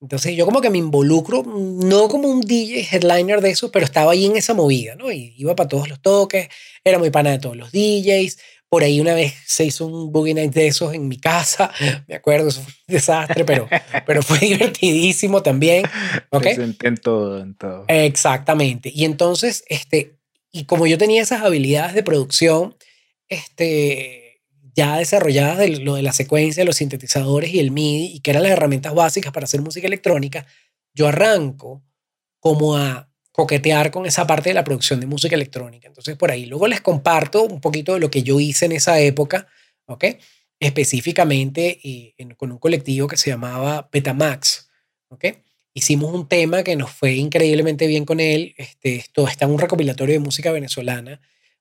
Entonces 0.03 0.37
yo 0.37 0.45
como 0.45 0.61
que 0.61 0.71
me 0.71 0.79
involucro, 0.79 1.43
no 1.45 2.09
como 2.09 2.29
un 2.29 2.43
DJ 2.43 2.89
headliner 2.91 3.41
de 3.41 3.51
eso, 3.51 3.71
pero 3.73 3.85
estaba 3.85 4.13
ahí 4.13 4.27
en 4.27 4.37
esa 4.37 4.55
movida, 4.55 4.95
¿no? 4.97 5.11
Y 5.11 5.35
iba 5.37 5.57
para 5.57 5.69
todos 5.69 5.89
los 5.89 6.01
toques, 6.01 6.49
era 6.85 6.99
muy 6.99 7.11
pana 7.11 7.31
de 7.31 7.39
todos 7.39 7.57
los 7.57 7.73
DJs, 7.73 8.39
por 8.69 8.83
ahí 8.83 9.01
una 9.01 9.15
vez 9.15 9.35
se 9.47 9.65
hizo 9.65 9.87
un 9.87 10.13
boogie 10.13 10.33
night 10.33 10.53
de 10.53 10.69
esos 10.69 10.95
en 10.95 11.09
mi 11.09 11.19
casa, 11.19 11.71
me 12.07 12.15
acuerdo, 12.15 12.49
eso 12.49 12.63
fue 12.63 12.73
un 12.89 12.95
desastre, 12.95 13.45
pero, 13.45 13.69
pero 14.07 14.23
fue 14.23 14.39
divertidísimo 14.39 15.43
también. 15.43 15.85
¿okay? 16.31 16.57
En 16.83 16.97
todo, 16.97 17.41
en 17.41 17.55
todo. 17.55 17.85
Exactamente. 17.89 18.91
Y 18.95 19.05
entonces, 19.05 19.65
este, 19.69 20.19
y 20.53 20.65
como 20.65 20.87
yo 20.87 20.97
tenía 20.97 21.21
esas 21.21 21.43
habilidades 21.43 21.95
de 21.95 22.03
producción, 22.03 22.77
este, 23.29 24.20
ya 24.75 24.99
desarrolladas 24.99 25.59
de 25.59 25.79
lo 25.79 25.95
de 25.95 26.03
la 26.03 26.13
secuencia, 26.13 26.65
los 26.65 26.77
sintetizadores 26.77 27.53
y 27.53 27.61
el 27.61 27.71
MIDI, 27.71 28.13
y 28.15 28.21
que 28.21 28.31
eran 28.31 28.43
las 28.43 28.53
herramientas 28.53 28.95
básicas 28.95 29.33
para 29.33 29.45
hacer 29.45 29.63
música 29.63 29.87
electrónica, 29.87 30.47
yo 30.95 31.09
arranco 31.09 31.83
como 32.41 32.77
a 32.77 33.11
coquetear 33.33 33.91
con 33.91 34.07
esa 34.07 34.27
parte 34.27 34.51
de 34.51 34.55
la 34.55 34.65
producción 34.65 35.01
de 35.01 35.07
música 35.07 35.35
electrónica. 35.35 35.89
Entonces, 35.89 36.17
por 36.17 36.31
ahí 36.31 36.47
luego 36.47 36.67
les 36.67 36.81
comparto 36.81 37.45
un 37.45 37.61
poquito 37.61 37.95
de 37.95 38.01
lo 38.01 38.11
que 38.11 38.23
yo 38.23 38.41
hice 38.41 38.67
en 38.67 38.73
esa 38.73 38.99
época, 39.01 39.47
¿ok? 39.87 40.05
Específicamente 40.59 41.81
eh, 41.83 42.15
con 42.37 42.53
un 42.53 42.59
colectivo 42.59 43.09
que 43.09 43.17
se 43.17 43.31
llamaba 43.31 43.89
Betamax, 43.93 44.69
¿ok? 45.09 45.27
Hicimos 45.73 46.13
un 46.13 46.29
tema 46.29 46.63
que 46.65 46.75
nos 46.77 46.91
fue 46.91 47.15
increíblemente 47.15 47.87
bien 47.87 48.05
con 48.05 48.19
él. 48.19 48.55
Este, 48.57 48.97
esto 48.97 49.29
está 49.29 49.45
en 49.45 49.53
un 49.53 49.59
recopilatorio 49.59 50.15
de 50.15 50.19
música 50.19 50.51
venezolana, 50.51 51.21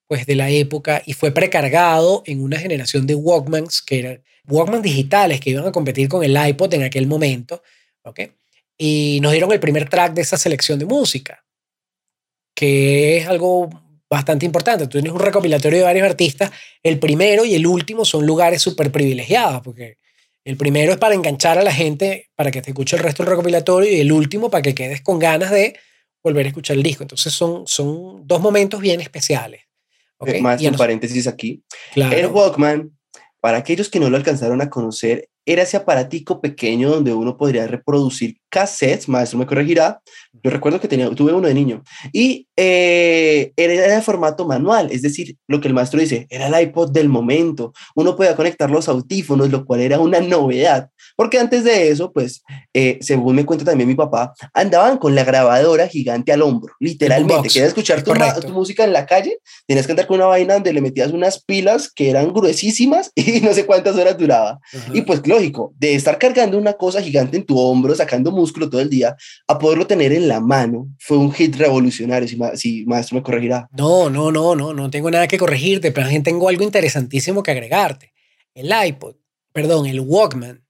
pues 0.10 0.26
de 0.26 0.36
la 0.36 0.50
época, 0.50 1.04
y 1.06 1.14
fue 1.14 1.32
precargado 1.32 2.24
en 2.26 2.42
una 2.42 2.58
generación 2.58 3.06
de 3.06 3.14
Walkmans, 3.14 3.84
que 3.84 4.00
eran 4.00 4.24
Walkmans 4.48 4.82
digitales 4.82 5.40
que 5.40 5.52
iban 5.52 5.68
a 5.68 5.72
competir 5.72 6.10
con 6.10 6.24
el 6.24 6.36
iPod 6.36 6.74
en 6.74 6.84
aquel 6.84 7.06
momento, 7.06 7.62
¿ok? 8.02 8.22
Y 8.76 9.20
nos 9.22 9.32
dieron 9.34 9.52
el 9.52 9.60
primer 9.60 9.88
track 9.88 10.14
de 10.14 10.24
esa 10.24 10.38
selección 10.38 10.80
de 10.80 10.86
música 10.86 11.46
que 12.56 13.18
es 13.18 13.28
algo 13.28 13.70
bastante 14.10 14.46
importante. 14.46 14.86
Tú 14.86 15.00
tienes 15.00 15.14
un 15.14 15.20
recopilatorio 15.20 15.80
de 15.80 15.86
varios 15.86 16.06
artistas. 16.06 16.52
El 16.84 17.00
primero 17.00 17.46
y 17.46 17.56
el 17.56 17.66
último 17.66 18.04
son 18.04 18.26
lugares 18.26 18.62
súper 18.62 18.92
privilegiados, 18.92 19.62
porque 19.62 19.98
el 20.44 20.58
primero 20.58 20.92
es 20.92 20.98
para 20.98 21.16
enganchar 21.16 21.58
a 21.58 21.64
la 21.64 21.72
gente 21.72 22.32
para 22.36 22.52
que 22.52 22.62
te 22.62 22.72
escuche 22.72 22.98
el 22.98 23.04
resto 23.04 23.24
del 23.24 23.30
recopilatorio 23.30 23.90
y 23.90 24.02
el 24.02 24.12
último 24.12 24.50
para 24.50 24.62
que 24.62 24.76
quedes 24.76 25.02
con 25.02 25.20
ganas 25.20 25.52
de 25.52 25.80
volver 26.24 26.48
a 26.48 26.50
escuchar 26.50 26.76
el 26.76 26.84
disco. 26.84 27.04
Entonces 27.04 27.32
son, 27.32 27.68
son 27.68 28.28
dos 28.28 28.42
momentos 28.42 28.82
bien 28.82 29.00
especiales. 29.00 29.69
¿Okay? 30.20 30.42
Más 30.42 30.62
un 30.62 30.76
paréntesis 30.76 31.28
aquí. 31.28 31.64
El 31.96 32.28
Walkman, 32.28 32.92
para 33.40 33.58
aquellos 33.58 33.90
que 33.90 34.00
no 34.00 34.10
lo 34.10 34.18
alcanzaron 34.18 34.62
a 34.62 34.70
conocer, 34.70 35.28
era 35.52 35.64
ese 35.64 35.78
aparatico 35.78 36.42
pequeño 36.42 36.92
donde 36.92 37.12
uno 37.12 37.36
podría 37.36 37.66
reproducir 37.66 38.38
cassettes, 38.50 39.10
maestro 39.10 39.40
me 39.40 39.48
corregirá, 39.48 40.00
yo 40.44 40.52
recuerdo 40.52 40.80
que 40.80 40.88
tenía, 40.88 41.10
tuve 41.10 41.34
uno 41.34 41.48
de 41.48 41.56
niño, 41.56 41.84
y 42.14 42.48
eh, 42.56 43.52
era 43.56 43.96
de 43.96 44.02
formato 44.04 44.46
manual, 44.46 44.90
es 44.92 45.02
decir, 45.02 45.38
lo 45.48 45.60
que 45.60 45.68
el 45.68 45.74
maestro 45.74 46.00
dice, 46.00 46.28
era 46.30 46.48
el 46.48 46.68
iPod 46.68 46.92
del 46.92 47.10
momento, 47.10 47.74
uno 47.96 48.16
podía 48.16 48.36
conectar 48.36 48.70
los 48.70 48.88
audífonos, 48.90 49.50
lo 49.50 49.66
cual 49.66 49.82
era 49.82 50.00
una 50.00 50.20
novedad, 50.20 50.90
porque 51.20 51.38
antes 51.38 51.66
de 51.66 51.90
eso, 51.90 52.14
pues, 52.14 52.44
eh, 52.74 52.98
según 53.02 53.36
me 53.36 53.44
cuenta 53.44 53.66
también 53.66 53.90
mi 53.90 53.94
papá, 53.94 54.34
andaban 54.54 54.98
con 54.98 55.16
la 55.16 55.26
grabadora 55.26 55.86
gigante 55.86 56.32
al 56.32 56.42
hombro, 56.42 56.74
literalmente, 56.80 57.50
querías 57.50 57.68
escuchar 57.68 58.02
tu, 58.02 58.14
tu, 58.40 58.54
música 58.54 58.86
en 58.86 58.94
la 58.94 59.06
calle, 59.06 59.38
tenías 59.68 59.86
que 59.86 59.92
andar 59.92 60.08
con 60.08 60.16
una 60.16 60.28
vaina 60.28 60.54
donde 60.54 60.72
le 60.72 60.80
metías 60.80 61.12
unas 61.12 61.44
pilas 61.44 61.92
que 61.92 62.10
eran 62.10 62.32
gruesísimas 62.32 63.12
y 63.16 63.42
no 63.42 63.54
sé 63.54 63.66
cuántas 63.66 63.98
horas 63.98 64.18
duraba, 64.18 64.62
y 64.94 65.02
pues 65.02 65.28
lógico, 65.28 65.74
de 65.78 65.94
estar 65.94 66.18
cargando 66.18 66.58
una 66.58 66.72
cosa 66.72 67.02
gigante 67.02 67.36
en 67.36 67.44
tu 67.44 67.60
hombro, 67.60 67.94
sacando 67.94 68.32
músculo 68.32 68.70
todo 68.70 68.80
el 68.80 68.90
día, 68.90 69.18
a 69.46 69.60
poderlo 69.60 69.86
tener 69.86 70.14
en 70.14 70.30
la 70.30 70.40
mano, 70.40 70.88
fue 71.00 71.18
un 71.18 71.34
hit 71.34 71.58
revolucionario, 71.58 72.30
si, 72.30 72.40
si 72.56 72.86
maestro 72.86 73.18
me 73.18 73.24
corregirá. 73.24 73.68
No, 73.74 74.10
no, 74.10 74.32
no, 74.32 74.56
no, 74.56 74.74
no 74.74 74.90
tengo 74.90 75.12
nada 75.12 75.28
que 75.28 75.38
corregirte, 75.38 75.92
pero 75.92 76.06
también 76.06 76.24
tengo 76.24 76.48
algo 76.48 76.64
interesantísimo 76.64 77.44
que 77.44 77.52
agregarte. 77.52 78.14
El 78.54 78.72
iPod, 78.88 79.16
perdón, 79.52 79.86
el 79.86 80.00
Walkman. 80.00 80.69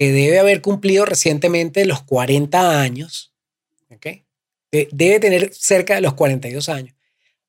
Que 0.00 0.12
debe 0.12 0.38
haber 0.38 0.62
cumplido 0.62 1.04
recientemente 1.04 1.84
los 1.84 2.02
40 2.04 2.80
años, 2.80 3.34
¿ok? 3.90 4.06
debe 4.70 5.20
tener 5.20 5.52
cerca 5.52 5.96
de 5.96 6.00
los 6.00 6.14
42 6.14 6.70
años. 6.70 6.96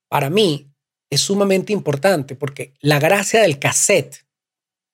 Para 0.10 0.30
mí 0.30 0.70
es 1.10 1.22
sumamente 1.22 1.72
importante 1.72 2.36
porque 2.36 2.74
la 2.82 3.00
gracia 3.00 3.42
del 3.42 3.58
cassette 3.58 4.26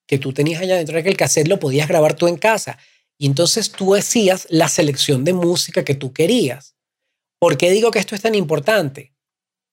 que 0.06 0.20
tú 0.20 0.34
tenías 0.34 0.62
allá 0.62 0.76
dentro 0.76 0.94
era 0.94 1.04
que 1.04 1.10
el 1.10 1.18
cassette 1.18 1.48
lo 1.48 1.60
podías 1.60 1.88
grabar 1.88 2.16
tú 2.16 2.28
en 2.28 2.38
casa 2.38 2.78
y 3.18 3.26
entonces 3.26 3.72
tú 3.72 3.96
hacías 3.96 4.46
la 4.52 4.68
selección 4.68 5.24
de 5.24 5.34
música 5.34 5.84
que 5.84 5.96
tú 5.96 6.14
querías. 6.14 6.76
¿Por 7.40 7.58
qué 7.58 7.72
digo 7.72 7.90
que 7.90 8.00
esto 8.00 8.14
es 8.14 8.22
tan 8.22 8.36
importante? 8.36 9.14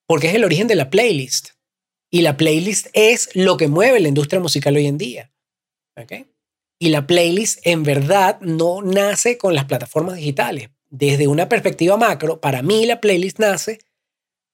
Porque 0.07 0.29
es 0.29 0.35
el 0.35 0.43
origen 0.43 0.67
de 0.67 0.75
la 0.75 0.89
playlist. 0.89 1.49
Y 2.11 2.21
la 2.21 2.37
playlist 2.37 2.87
es 2.93 3.29
lo 3.35 3.57
que 3.57 3.67
mueve 3.67 3.99
la 3.99 4.07
industria 4.07 4.39
musical 4.39 4.75
hoy 4.75 4.87
en 4.87 4.97
día. 4.97 5.31
Y 6.85 6.89
la 6.89 7.07
playlist 7.07 7.61
en 7.63 7.81
verdad 7.81 8.39
no 8.41 8.83
nace 8.83 9.39
con 9.39 9.55
las 9.55 9.65
plataformas 9.65 10.17
digitales. 10.17 10.69
Desde 10.91 11.27
una 11.27 11.49
perspectiva 11.49 11.97
macro, 11.97 12.39
para 12.39 12.61
mí 12.61 12.85
la 12.85 13.01
playlist 13.01 13.39
nace 13.39 13.79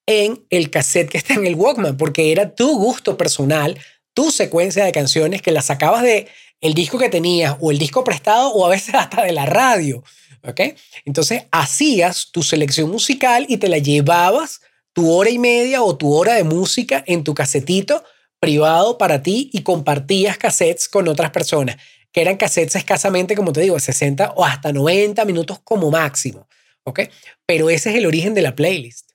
en 0.05 0.45
el 0.50 0.69
cassette 0.69 1.09
que 1.09 1.17
está 1.17 1.33
en 1.33 1.45
el 1.45 1.55
Walkman, 1.55 1.97
porque 1.97 2.31
era 2.31 2.55
tu 2.55 2.77
gusto 2.77 3.17
personal, 3.17 3.77
tu 4.13 4.31
secuencia 4.31 4.85
de 4.85 4.93
canciones 4.93 5.41
que 5.41 5.51
la 5.51 5.61
sacabas 5.61 6.03
de 6.03 6.29
el 6.61 6.73
disco 6.73 6.97
que 6.97 7.09
tenías 7.09 7.57
o 7.59 7.69
el 7.69 7.77
disco 7.77 8.05
prestado 8.05 8.53
o 8.53 8.65
a 8.65 8.69
veces 8.69 8.95
hasta 8.97 9.23
de 9.23 9.33
la 9.33 9.45
radio. 9.45 10.01
¿ok? 10.47 10.61
Entonces 11.03 11.47
hacías 11.51 12.31
tu 12.31 12.43
selección 12.43 12.89
musical 12.89 13.45
y 13.50 13.57
te 13.57 13.67
la 13.67 13.79
llevabas 13.79 14.61
tu 14.93 15.11
hora 15.11 15.29
y 15.29 15.38
media 15.38 15.83
o 15.83 15.97
tu 15.97 16.13
hora 16.13 16.35
de 16.35 16.45
música 16.45 17.03
en 17.07 17.25
tu 17.25 17.33
casetito 17.33 18.05
privado 18.39 18.97
para 18.97 19.21
ti 19.21 19.50
y 19.51 19.63
compartías 19.63 20.38
cassettes 20.38 20.88
con 20.88 21.09
otras 21.09 21.31
personas, 21.31 21.75
que 22.12 22.22
eran 22.22 22.38
cassettes 22.38 22.75
escasamente, 22.75 23.36
como 23.36 23.53
te 23.53 23.62
digo, 23.62 23.80
60 23.80 24.34
o 24.36 24.46
hasta 24.46 24.74
90 24.74 25.24
minutos 25.25 25.60
como 25.63 25.91
máximo. 25.91 26.48
¿Ok? 26.84 27.01
Pero 27.46 27.70
ese 27.70 27.91
es 27.91 27.96
el 27.96 28.06
origen 28.06 28.34
de 28.34 28.41
la 28.41 28.56
playlist. 28.56 29.12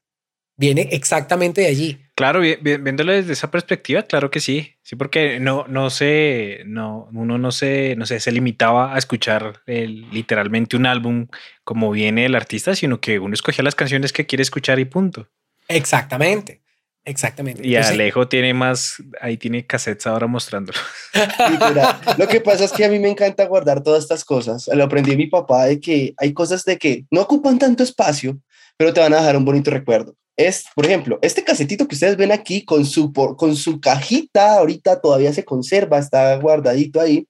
Viene 0.59 0.88
exactamente 0.93 1.61
de 1.61 1.67
allí. 1.67 2.00
Claro, 2.15 2.41
viéndolo 2.41 3.12
desde 3.12 3.35
esa 3.35 3.50
perspectiva, 3.50 4.05
claro 4.05 4.31
que 4.31 4.41
sí. 4.41 4.76
Sí, 4.83 4.97
porque 4.97 5.38
no, 5.38 5.67
no 5.69 5.91
se, 5.91 6.62
no, 6.65 7.11
uno 7.12 7.37
no 7.37 7.53
se, 7.53 7.95
no 7.97 8.07
sé, 8.07 8.21
se 8.21 8.33
limitaba 8.33 8.95
a 8.95 8.99
escuchar 8.99 9.61
literalmente 9.67 10.76
un 10.76 10.87
álbum 10.87 11.26
como 11.62 11.91
viene 11.91 12.25
el 12.25 12.35
artista, 12.35 12.75
sino 12.75 13.00
que 13.00 13.19
uno 13.19 13.35
escogía 13.35 13.62
las 13.62 13.75
canciones 13.75 14.15
que 14.15 14.25
quiere 14.25 14.43
escuchar 14.43 14.79
y 14.79 14.87
punto. 14.87 15.29
Exactamente. 15.69 16.62
Exactamente. 17.07 17.67
Y 17.67 17.77
Alejo 17.77 18.29
tiene 18.29 18.53
más, 18.53 18.97
ahí 19.21 19.39
tiene 19.39 19.65
cassettes 19.65 20.07
ahora 20.07 20.27
mostrándolo. 20.27 20.79
lo 22.19 22.29
que 22.29 22.41
pasa 22.43 22.65
es 22.65 22.73
que 22.73 22.85
a 22.85 22.91
mí 22.91 22.99
me 22.99 23.09
encanta 23.09 23.47
guardar 23.47 23.83
todas 23.83 24.03
estas 24.03 24.25
cosas. 24.25 24.69
Lo 24.73 24.85
aprendí 24.85 25.13
de 25.13 25.17
mi 25.17 25.29
papá 25.29 25.65
de 25.65 25.81
que 25.81 26.15
hay 26.19 26.35
cosas 26.35 26.65
de 26.65 26.77
que 26.77 27.07
no 27.11 27.23
ocupan 27.23 27.59
tanto 27.59 27.83
espacio, 27.83 28.39
pero 28.77 28.93
te 28.93 29.01
van 29.01 29.15
a 29.15 29.19
dejar 29.19 29.37
un 29.37 29.45
bonito 29.45 29.71
recuerdo 29.71 30.15
es, 30.37 30.67
por 30.75 30.85
ejemplo, 30.85 31.19
este 31.23 31.43
casetito 31.43 31.89
que 31.89 31.95
ustedes 31.95 32.17
ven 32.17 32.31
aquí 32.31 32.65
con 32.65 32.85
su, 32.85 33.13
con 33.13 33.57
su 33.57 33.81
cajita, 33.81 34.59
ahorita 34.59 35.01
todavía 35.01 35.33
se 35.33 35.45
conserva, 35.45 35.99
está 35.99 36.37
guardadito 36.37 37.01
ahí. 37.01 37.27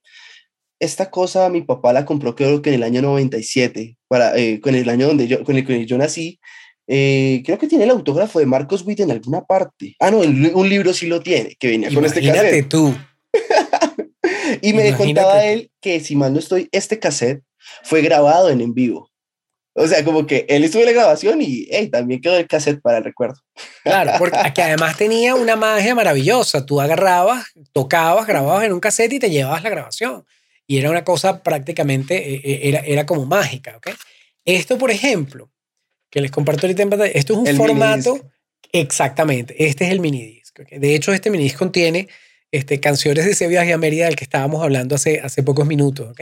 Esta 0.79 1.09
cosa 1.09 1.49
mi 1.49 1.61
papá 1.61 1.93
la 1.93 2.05
compró 2.05 2.35
creo 2.35 2.61
que 2.61 2.69
en 2.69 2.75
el 2.75 2.83
año 2.83 3.01
97, 3.01 3.97
para, 4.07 4.37
eh, 4.37 4.59
con 4.59 4.75
el 4.75 4.89
año 4.89 5.07
donde 5.07 5.27
yo, 5.27 5.43
con 5.43 5.55
el 5.55 5.65
que 5.65 5.85
yo 5.85 5.97
nací. 5.97 6.39
Eh, 6.87 7.43
creo 7.45 7.57
que 7.57 7.67
tiene 7.67 7.83
el 7.83 7.89
autógrafo 7.89 8.39
de 8.39 8.45
Marcos 8.45 8.83
Witt 8.85 9.01
en 9.01 9.11
alguna 9.11 9.43
parte. 9.43 9.95
Ah, 9.99 10.09
no, 10.09 10.19
un 10.19 10.69
libro 10.69 10.93
sí 10.93 11.07
lo 11.07 11.21
tiene, 11.21 11.55
que 11.59 11.67
venía 11.67 11.93
con 11.93 12.05
este 12.05 12.21
cassette. 12.21 12.69
tú. 12.69 12.95
y 14.61 14.73
me 14.73 14.93
contaba 14.93 15.45
él 15.45 15.69
que, 15.81 15.99
si 15.99 16.15
mal 16.15 16.33
no 16.33 16.39
estoy, 16.39 16.69
este 16.71 16.97
cassette 16.97 17.43
fue 17.83 18.01
grabado 18.01 18.49
en 18.49 18.61
en 18.61 18.73
vivo. 18.73 19.11
O 19.79 19.87
sea, 19.87 20.03
como 20.03 20.25
que 20.25 20.45
él 20.49 20.63
estuvo 20.63 20.81
en 20.81 20.87
la 20.87 20.93
grabación 20.93 21.39
y 21.39 21.67
también 21.89 22.19
quedó 22.19 22.35
el 22.37 22.47
cassette 22.47 22.81
para 22.81 22.97
el 22.97 23.03
recuerdo. 23.03 23.39
Claro, 23.83 24.13
porque 24.17 24.61
además 24.63 24.97
tenía 24.97 25.35
una 25.35 25.55
magia 25.55 25.93
maravillosa. 25.93 26.65
Tú 26.65 26.81
agarrabas, 26.81 27.45
tocabas, 27.73 28.25
grababas 28.25 28.63
en 28.63 28.73
un 28.73 28.79
cassette 28.79 29.13
y 29.13 29.19
te 29.19 29.29
llevabas 29.29 29.61
la 29.61 29.69
grabación. 29.69 30.25
Y 30.65 30.79
era 30.79 30.89
una 30.89 31.03
cosa 31.03 31.43
prácticamente, 31.43 32.15
eh, 32.15 32.41
eh, 32.43 32.59
era, 32.63 32.79
era 32.79 33.05
como 33.05 33.25
mágica, 33.25 33.77
¿ok? 33.77 33.89
Esto, 34.45 34.79
por 34.79 34.89
ejemplo, 34.89 35.51
que 36.09 36.21
les 36.21 36.31
comparto 36.31 36.65
ahorita 36.65 36.83
en 36.83 36.89
pantalla, 36.89 37.11
esto 37.11 37.33
es 37.33 37.39
un 37.39 37.57
formato, 37.57 38.29
exactamente, 38.71 39.55
este 39.65 39.85
es 39.85 39.91
el 39.91 39.99
minidisc. 39.99 40.59
¿okay? 40.59 40.79
De 40.79 40.95
hecho, 40.95 41.13
este 41.13 41.29
minidisc 41.29 41.57
contiene 41.57 42.07
este, 42.51 42.79
canciones 42.79 43.25
de 43.25 43.31
ese 43.31 43.47
viaje 43.47 43.73
a 43.73 43.77
Mérida 43.77 44.05
del 44.05 44.15
que 44.15 44.23
estábamos 44.23 44.63
hablando 44.63 44.95
hace, 44.95 45.19
hace 45.19 45.43
pocos 45.43 45.65
minutos, 45.65 46.11
¿ok? 46.11 46.21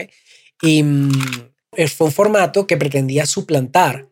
Y 0.62 0.82
mm, 0.82 1.10
fue 1.88 2.08
un 2.08 2.12
formato 2.12 2.66
que 2.66 2.76
pretendía 2.76 3.26
suplantar 3.26 4.08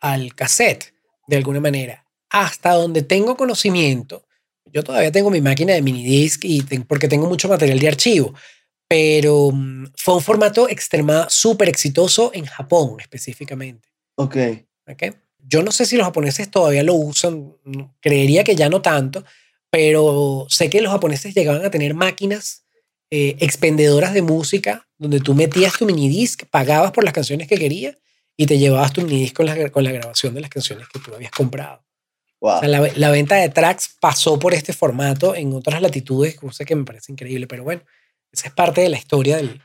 al 0.00 0.34
cassette 0.34 0.92
de 1.26 1.36
alguna 1.36 1.60
manera. 1.60 2.04
Hasta 2.30 2.72
donde 2.72 3.02
tengo 3.02 3.36
conocimiento, 3.36 4.26
yo 4.66 4.82
todavía 4.82 5.12
tengo 5.12 5.30
mi 5.30 5.40
máquina 5.40 5.72
de 5.72 5.82
minidisc 5.82 6.44
y 6.44 6.62
porque 6.86 7.08
tengo 7.08 7.26
mucho 7.26 7.48
material 7.48 7.78
de 7.78 7.88
archivo, 7.88 8.34
pero 8.86 9.50
mm, 9.52 9.92
fue 9.96 10.14
un 10.14 10.20
formato 10.20 10.68
extrema, 10.68 11.26
súper 11.30 11.68
exitoso 11.68 12.30
en 12.34 12.44
Japón 12.46 12.96
específicamente. 13.00 13.88
Ok. 14.16 14.36
Okay. 14.90 15.12
Yo 15.46 15.62
no 15.62 15.72
sé 15.72 15.86
si 15.86 15.96
los 15.96 16.06
japoneses 16.06 16.50
todavía 16.50 16.82
lo 16.82 16.94
usan, 16.94 17.54
creería 18.00 18.44
que 18.44 18.56
ya 18.56 18.68
no 18.68 18.82
tanto, 18.82 19.24
pero 19.70 20.46
sé 20.48 20.68
que 20.68 20.80
los 20.80 20.92
japoneses 20.92 21.34
llegaban 21.34 21.64
a 21.64 21.70
tener 21.70 21.94
máquinas 21.94 22.64
eh, 23.10 23.36
expendedoras 23.40 24.12
de 24.12 24.22
música 24.22 24.86
donde 24.98 25.20
tú 25.20 25.34
metías 25.34 25.74
tu 25.78 25.86
minidisc, 25.86 26.44
pagabas 26.46 26.92
por 26.92 27.04
las 27.04 27.14
canciones 27.14 27.48
que 27.48 27.56
querías 27.56 27.96
y 28.36 28.46
te 28.46 28.58
llevabas 28.58 28.92
tu 28.92 29.02
minidisc 29.02 29.34
con 29.34 29.46
la, 29.46 29.70
con 29.70 29.84
la 29.84 29.92
grabación 29.92 30.34
de 30.34 30.40
las 30.40 30.50
canciones 30.50 30.86
que 30.88 30.98
tú 30.98 31.14
habías 31.14 31.30
comprado. 31.30 31.82
la, 32.40 32.90
la, 32.94 33.10
venta 33.10 33.36
de 33.36 33.48
tracks 33.48 33.96
pasó 34.00 34.38
por 34.38 34.54
este 34.54 34.72
formato 34.72 35.34
en 35.34 35.52
otras 35.54 35.80
latitudes, 35.80 36.36
cosa 36.36 36.64
que 36.64 36.74
me 36.74 36.84
parece 36.84 37.12
increíble, 37.12 37.46
pero 37.46 37.64
bueno, 37.64 37.82
esa 38.30 38.48
es 38.48 38.54
parte 38.54 38.80
de 38.80 38.88
la 38.90 38.98
historia 38.98 39.36
del, 39.36 39.60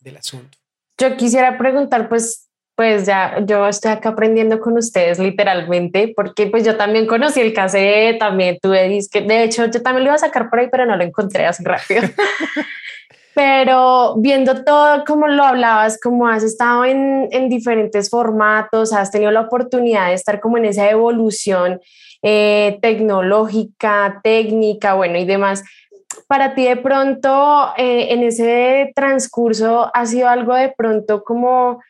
del 0.00 0.16
asunto. 0.16 0.56
Yo 0.98 1.16
quisiera 1.16 1.58
preguntar, 1.58 2.08
pues, 2.08 2.45
pues 2.76 3.06
ya 3.06 3.42
yo 3.44 3.66
estoy 3.66 3.90
acá 3.90 4.10
aprendiendo 4.10 4.60
con 4.60 4.76
ustedes 4.76 5.18
literalmente, 5.18 6.12
porque 6.14 6.46
pues 6.46 6.62
yo 6.62 6.76
también 6.76 7.06
conocí 7.06 7.40
el 7.40 7.54
cassette, 7.54 8.18
también 8.18 8.58
tuve 8.60 8.86
disque, 8.88 9.22
de 9.22 9.44
hecho 9.44 9.64
yo 9.66 9.82
también 9.82 10.04
lo 10.04 10.10
iba 10.10 10.14
a 10.14 10.18
sacar 10.18 10.50
por 10.50 10.60
ahí, 10.60 10.68
pero 10.70 10.84
no 10.84 10.94
lo 10.94 11.02
encontré 11.02 11.46
así 11.46 11.64
rápido. 11.64 12.02
pero 13.34 14.16
viendo 14.18 14.62
todo 14.62 15.04
como 15.06 15.26
lo 15.26 15.42
hablabas, 15.42 15.98
como 16.00 16.28
has 16.28 16.42
estado 16.42 16.84
en, 16.84 17.28
en, 17.32 17.48
diferentes 17.48 18.10
formatos, 18.10 18.92
has 18.92 19.10
tenido 19.10 19.30
la 19.30 19.42
oportunidad 19.42 20.08
de 20.08 20.14
estar 20.14 20.40
como 20.40 20.58
en 20.58 20.66
esa 20.66 20.90
evolución 20.90 21.80
eh, 22.22 22.78
tecnológica, 22.82 24.20
técnica, 24.22 24.94
bueno, 24.94 25.18
y 25.18 25.24
demás. 25.24 25.64
Para 26.28 26.54
ti 26.54 26.64
de 26.64 26.76
pronto, 26.76 27.72
eh, 27.76 28.08
en 28.10 28.22
ese 28.22 28.92
transcurso, 28.94 29.90
¿ha 29.94 30.06
sido 30.06 30.28
algo 30.28 30.54
de 30.54 30.72
pronto 30.76 31.22
como 31.22 31.80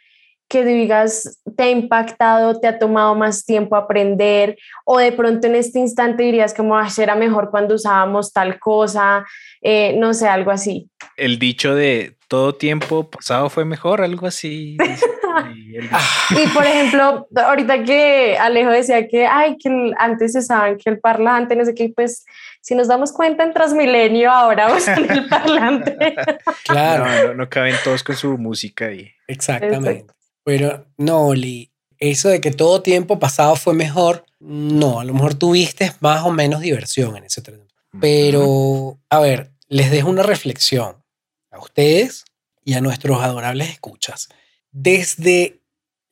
que 0.49 0.65
digas, 0.65 1.41
te 1.57 1.65
ha 1.65 1.71
impactado, 1.71 2.61
te 2.61 2.69
ha 2.69 2.79
tomado 2.79 3.15
más 3.15 3.45
tiempo 3.45 3.77
aprender, 3.77 4.57
o 4.85 4.99
de 4.99 5.13
pronto 5.13 5.47
en 5.47 5.57
este 5.57 5.79
instante 5.79 6.23
dirías 6.23 6.55
como, 6.55 6.77
ah, 6.77 6.89
era 6.97 7.15
mejor 7.15 7.51
cuando 7.51 7.75
usábamos 7.75 8.33
tal 8.33 8.59
cosa, 8.59 9.25
eh, 9.61 9.95
no 9.99 10.15
sé, 10.15 10.29
algo 10.29 10.51
así. 10.51 10.89
El 11.17 11.39
dicho 11.39 11.75
de 11.75 12.17
todo 12.29 12.55
tiempo 12.55 13.11
pasado 13.11 13.51
fue 13.51 13.65
mejor, 13.65 14.03
algo 14.03 14.27
así. 14.27 14.77
y, 16.31 16.47
por 16.49 16.65
ejemplo, 16.65 17.29
ahorita 17.35 17.85
que 17.85 18.37
Alejo 18.39 18.71
decía 18.71 19.07
que, 19.09 19.27
ay, 19.27 19.57
que 19.59 19.93
antes 19.99 20.33
se 20.33 20.43
saben 20.43 20.79
que 20.79 20.91
el 20.91 21.01
parlante, 21.01 21.57
no 21.57 21.65
sé 21.65 21.75
qué, 21.75 21.93
pues 21.95 22.25
si 22.61 22.75
nos 22.75 22.89
damos 22.89 23.13
cuenta 23.13 23.45
en 23.45 23.53
Transmilenio 23.53 24.31
ahora 24.31 24.75
usan 24.75 25.09
el 25.11 25.27
parlante. 25.29 26.17
Claro, 26.65 27.35
no, 27.35 27.49
caben 27.49 27.75
todos 27.85 28.03
con 28.03 28.17
su 28.17 28.37
música 28.39 28.87
ahí. 28.87 29.13
Exactamente. 29.29 30.16
Pero 30.47 30.87
no, 30.97 31.35
Lee, 31.35 31.73
eso 31.99 32.29
de 32.29 32.41
que 32.41 32.53
todo 32.53 32.81
tiempo 32.81 33.19
pasado 33.19 33.57
fue 33.57 33.75
mejor, 33.75 34.25
no, 34.39 35.01
a 35.01 35.05
lo 35.05 35.13
mejor 35.13 35.35
tuviste 35.35 35.93
más 35.99 36.25
o 36.25 36.31
menos 36.31 36.61
diversión 36.61 37.17
en 37.17 37.25
ese 37.25 37.43
tren. 37.43 37.67
Pero, 38.01 39.01
a 39.11 39.19
ver, 39.19 39.51
les 39.67 39.91
dejo 39.91 40.09
una 40.09 40.23
reflexión 40.23 41.03
a 41.51 41.59
ustedes 41.59 42.27
y 42.65 42.75
a 42.75 42.81
nuestros 42.81 43.21
adorables 43.23 43.71
escuchas. 43.71 44.29
Desde 44.71 45.63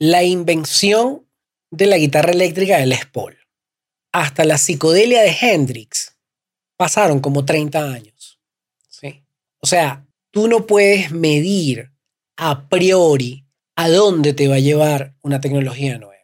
la 0.01 0.25
invención 0.25 1.29
de 1.70 1.87
la 1.87 1.97
guitarra 1.97 2.33
eléctrica 2.33 2.79
de 2.79 2.87
Les 2.87 3.07
Paul 3.07 3.38
hasta 4.11 4.44
la 4.44 4.59
psicodelia 4.59 5.23
de 5.23 5.37
Hendrix, 5.40 6.16
pasaron 6.77 7.20
como 7.20 7.44
30 7.44 7.88
años. 7.88 8.40
¿sí? 8.88 9.23
O 9.61 9.66
sea, 9.68 10.09
tú 10.33 10.49
no 10.49 10.66
puedes 10.66 11.12
medir 11.12 11.92
a 12.37 12.68
priori 12.68 13.43
a 13.76 13.88
dónde 13.88 14.32
te 14.32 14.48
va 14.48 14.56
a 14.56 14.60
llevar 14.60 15.14
una 15.22 15.40
tecnología 15.40 15.98
nueva. 15.98 16.14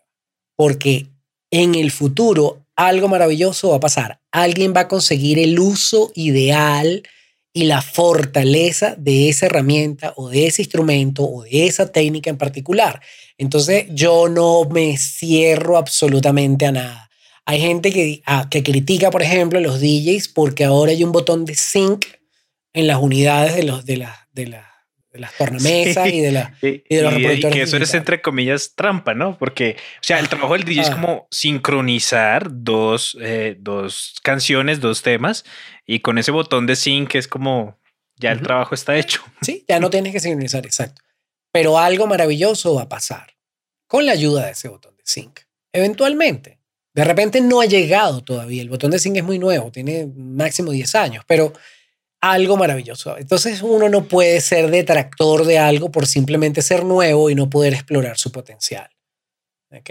Porque 0.56 1.06
en 1.50 1.74
el 1.74 1.90
futuro 1.90 2.66
algo 2.76 3.08
maravilloso 3.08 3.70
va 3.70 3.76
a 3.76 3.80
pasar. 3.80 4.20
Alguien 4.30 4.72
va 4.74 4.82
a 4.82 4.88
conseguir 4.88 5.38
el 5.38 5.58
uso 5.58 6.12
ideal 6.14 7.02
y 7.52 7.64
la 7.64 7.82
fortaleza 7.82 8.94
de 8.96 9.28
esa 9.28 9.46
herramienta 9.46 10.14
o 10.16 10.28
de 10.28 10.46
ese 10.46 10.62
instrumento 10.62 11.24
o 11.24 11.42
de 11.42 11.66
esa 11.66 11.90
técnica 11.90 12.30
en 12.30 12.38
particular. 12.38 13.00
Entonces 13.38 13.86
yo 13.90 14.28
no 14.28 14.64
me 14.64 14.96
cierro 14.96 15.76
absolutamente 15.76 16.66
a 16.66 16.72
nada. 16.72 17.10
Hay 17.44 17.60
gente 17.60 17.90
que, 17.90 18.22
ah, 18.26 18.48
que 18.48 18.62
critica, 18.62 19.10
por 19.10 19.22
ejemplo, 19.22 19.58
los 19.60 19.80
DJs 19.80 20.28
porque 20.28 20.64
ahora 20.64 20.92
hay 20.92 21.02
un 21.02 21.12
botón 21.12 21.44
de 21.44 21.56
sync 21.56 22.06
en 22.72 22.86
las 22.86 22.98
unidades 22.98 23.56
de, 23.56 23.64
los, 23.64 23.84
de, 23.84 23.96
la, 23.96 24.28
de, 24.32 24.46
la, 24.46 24.69
de 25.12 25.18
las 25.18 25.36
tornamesas 25.36 26.08
y 26.08 26.20
de, 26.20 26.32
la, 26.32 26.54
y, 26.62 26.82
de 26.88 27.02
los 27.02 27.12
reproductores. 27.14 27.56
Y 27.56 27.58
que 27.58 27.62
eso 27.62 27.76
es 27.76 27.94
entre 27.94 28.22
comillas 28.22 28.74
trampa, 28.76 29.14
¿no? 29.14 29.36
Porque, 29.38 29.76
o 29.78 30.02
sea, 30.02 30.18
el 30.20 30.28
trabajo 30.28 30.54
del 30.54 30.64
DJ 30.64 30.82
es 30.82 30.90
como 30.90 31.26
sincronizar 31.30 32.48
dos, 32.50 33.16
eh, 33.20 33.56
dos 33.58 34.16
canciones, 34.22 34.80
dos 34.80 35.02
temas, 35.02 35.44
y 35.84 36.00
con 36.00 36.18
ese 36.18 36.30
botón 36.30 36.66
de 36.66 36.76
sync 36.76 37.16
es 37.16 37.26
como 37.26 37.78
ya 38.16 38.32
el 38.32 38.42
trabajo 38.42 38.74
está 38.74 38.96
hecho. 38.96 39.22
Sí, 39.40 39.64
ya 39.66 39.80
no 39.80 39.90
tienes 39.90 40.12
que 40.12 40.20
sincronizar, 40.20 40.64
exacto. 40.64 41.02
Pero 41.52 41.78
algo 41.78 42.06
maravilloso 42.06 42.74
va 42.74 42.82
a 42.82 42.88
pasar 42.88 43.34
con 43.86 44.06
la 44.06 44.12
ayuda 44.12 44.46
de 44.46 44.52
ese 44.52 44.68
botón 44.68 44.96
de 44.96 45.02
sync. 45.04 45.40
Eventualmente. 45.72 46.60
De 46.92 47.04
repente 47.04 47.40
no 47.40 47.60
ha 47.60 47.66
llegado 47.66 48.22
todavía. 48.22 48.62
El 48.62 48.68
botón 48.68 48.90
de 48.90 48.98
sync 48.98 49.16
es 49.16 49.24
muy 49.24 49.38
nuevo, 49.38 49.70
tiene 49.70 50.06
máximo 50.14 50.72
10 50.72 50.94
años, 50.96 51.24
pero 51.26 51.52
algo 52.20 52.56
maravilloso. 52.56 53.16
Entonces 53.16 53.62
uno 53.62 53.88
no 53.88 54.04
puede 54.04 54.40
ser 54.40 54.70
detractor 54.70 55.44
de 55.44 55.58
algo 55.58 55.90
por 55.90 56.06
simplemente 56.06 56.62
ser 56.62 56.84
nuevo 56.84 57.30
y 57.30 57.34
no 57.34 57.48
poder 57.48 57.74
explorar 57.74 58.18
su 58.18 58.30
potencial. 58.30 58.90
¿Ok? 59.70 59.90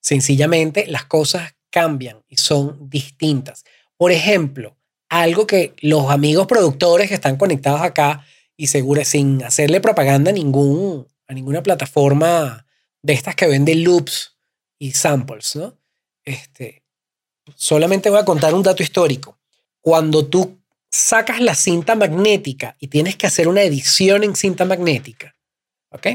Sencillamente 0.00 0.86
las 0.86 1.06
cosas 1.06 1.54
cambian 1.70 2.22
y 2.28 2.36
son 2.36 2.88
distintas. 2.88 3.64
Por 3.96 4.12
ejemplo, 4.12 4.76
algo 5.08 5.46
que 5.46 5.74
los 5.80 6.10
amigos 6.10 6.46
productores 6.46 7.08
que 7.08 7.14
están 7.14 7.36
conectados 7.36 7.80
acá 7.80 8.24
y 8.56 8.68
seguro 8.68 9.04
sin 9.04 9.42
hacerle 9.42 9.80
propaganda 9.80 10.30
a, 10.30 10.34
ningún, 10.34 11.06
a 11.26 11.34
ninguna 11.34 11.62
plataforma 11.62 12.66
de 13.02 13.12
estas 13.12 13.34
que 13.34 13.46
venden 13.46 13.84
loops 13.84 14.36
y 14.78 14.92
samples, 14.92 15.56
¿no? 15.56 15.76
Este, 16.24 16.82
solamente 17.54 18.10
voy 18.10 18.18
a 18.18 18.24
contar 18.24 18.54
un 18.54 18.62
dato 18.62 18.82
histórico. 18.82 19.38
Cuando 19.80 20.26
tú 20.26 20.58
sacas 20.90 21.40
la 21.40 21.54
cinta 21.54 21.94
magnética 21.94 22.76
y 22.78 22.88
tienes 22.88 23.16
que 23.16 23.26
hacer 23.26 23.48
una 23.48 23.62
edición 23.62 24.24
en 24.24 24.34
cinta 24.34 24.64
magnética, 24.64 25.34
¿ok? 25.90 26.06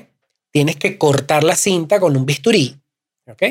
Tienes 0.51 0.75
que 0.75 0.97
cortar 0.97 1.43
la 1.43 1.55
cinta 1.55 1.99
con 1.99 2.15
un 2.17 2.25
bisturí, 2.25 2.79
¿ok? 3.27 3.43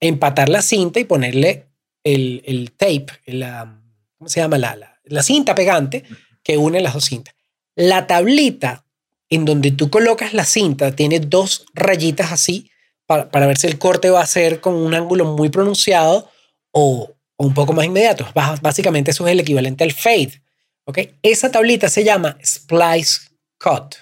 Empatar 0.00 0.48
la 0.48 0.62
cinta 0.62 1.00
y 1.00 1.04
ponerle 1.04 1.66
el, 2.04 2.42
el 2.46 2.72
tape, 2.72 3.06
la, 3.26 3.80
¿cómo 4.16 4.28
se 4.28 4.40
llama? 4.40 4.58
La, 4.58 5.00
la, 5.04 5.22
cinta 5.22 5.54
pegante 5.54 6.04
que 6.42 6.56
une 6.56 6.80
las 6.80 6.94
dos 6.94 7.04
cintas. 7.04 7.34
La 7.74 8.06
tablita 8.06 8.84
en 9.28 9.44
donde 9.44 9.72
tú 9.72 9.90
colocas 9.90 10.32
la 10.32 10.44
cinta 10.44 10.94
tiene 10.94 11.20
dos 11.20 11.66
rayitas 11.74 12.32
así 12.32 12.70
para, 13.06 13.30
para 13.30 13.46
ver 13.46 13.58
si 13.58 13.66
el 13.66 13.78
corte 13.78 14.10
va 14.10 14.22
a 14.22 14.26
ser 14.26 14.60
con 14.60 14.74
un 14.74 14.94
ángulo 14.94 15.24
muy 15.24 15.48
pronunciado 15.48 16.30
o, 16.70 17.14
o 17.36 17.46
un 17.46 17.54
poco 17.54 17.72
más 17.72 17.84
inmediato. 17.84 18.26
Básicamente 18.34 19.10
eso 19.10 19.26
es 19.26 19.32
el 19.32 19.40
equivalente 19.40 19.84
al 19.84 19.92
fade. 19.92 20.42
¿Okay? 20.88 21.14
Esa 21.22 21.50
tablita 21.50 21.88
se 21.88 22.02
llama 22.02 22.38
splice 22.44 23.28
cut. 23.58 23.94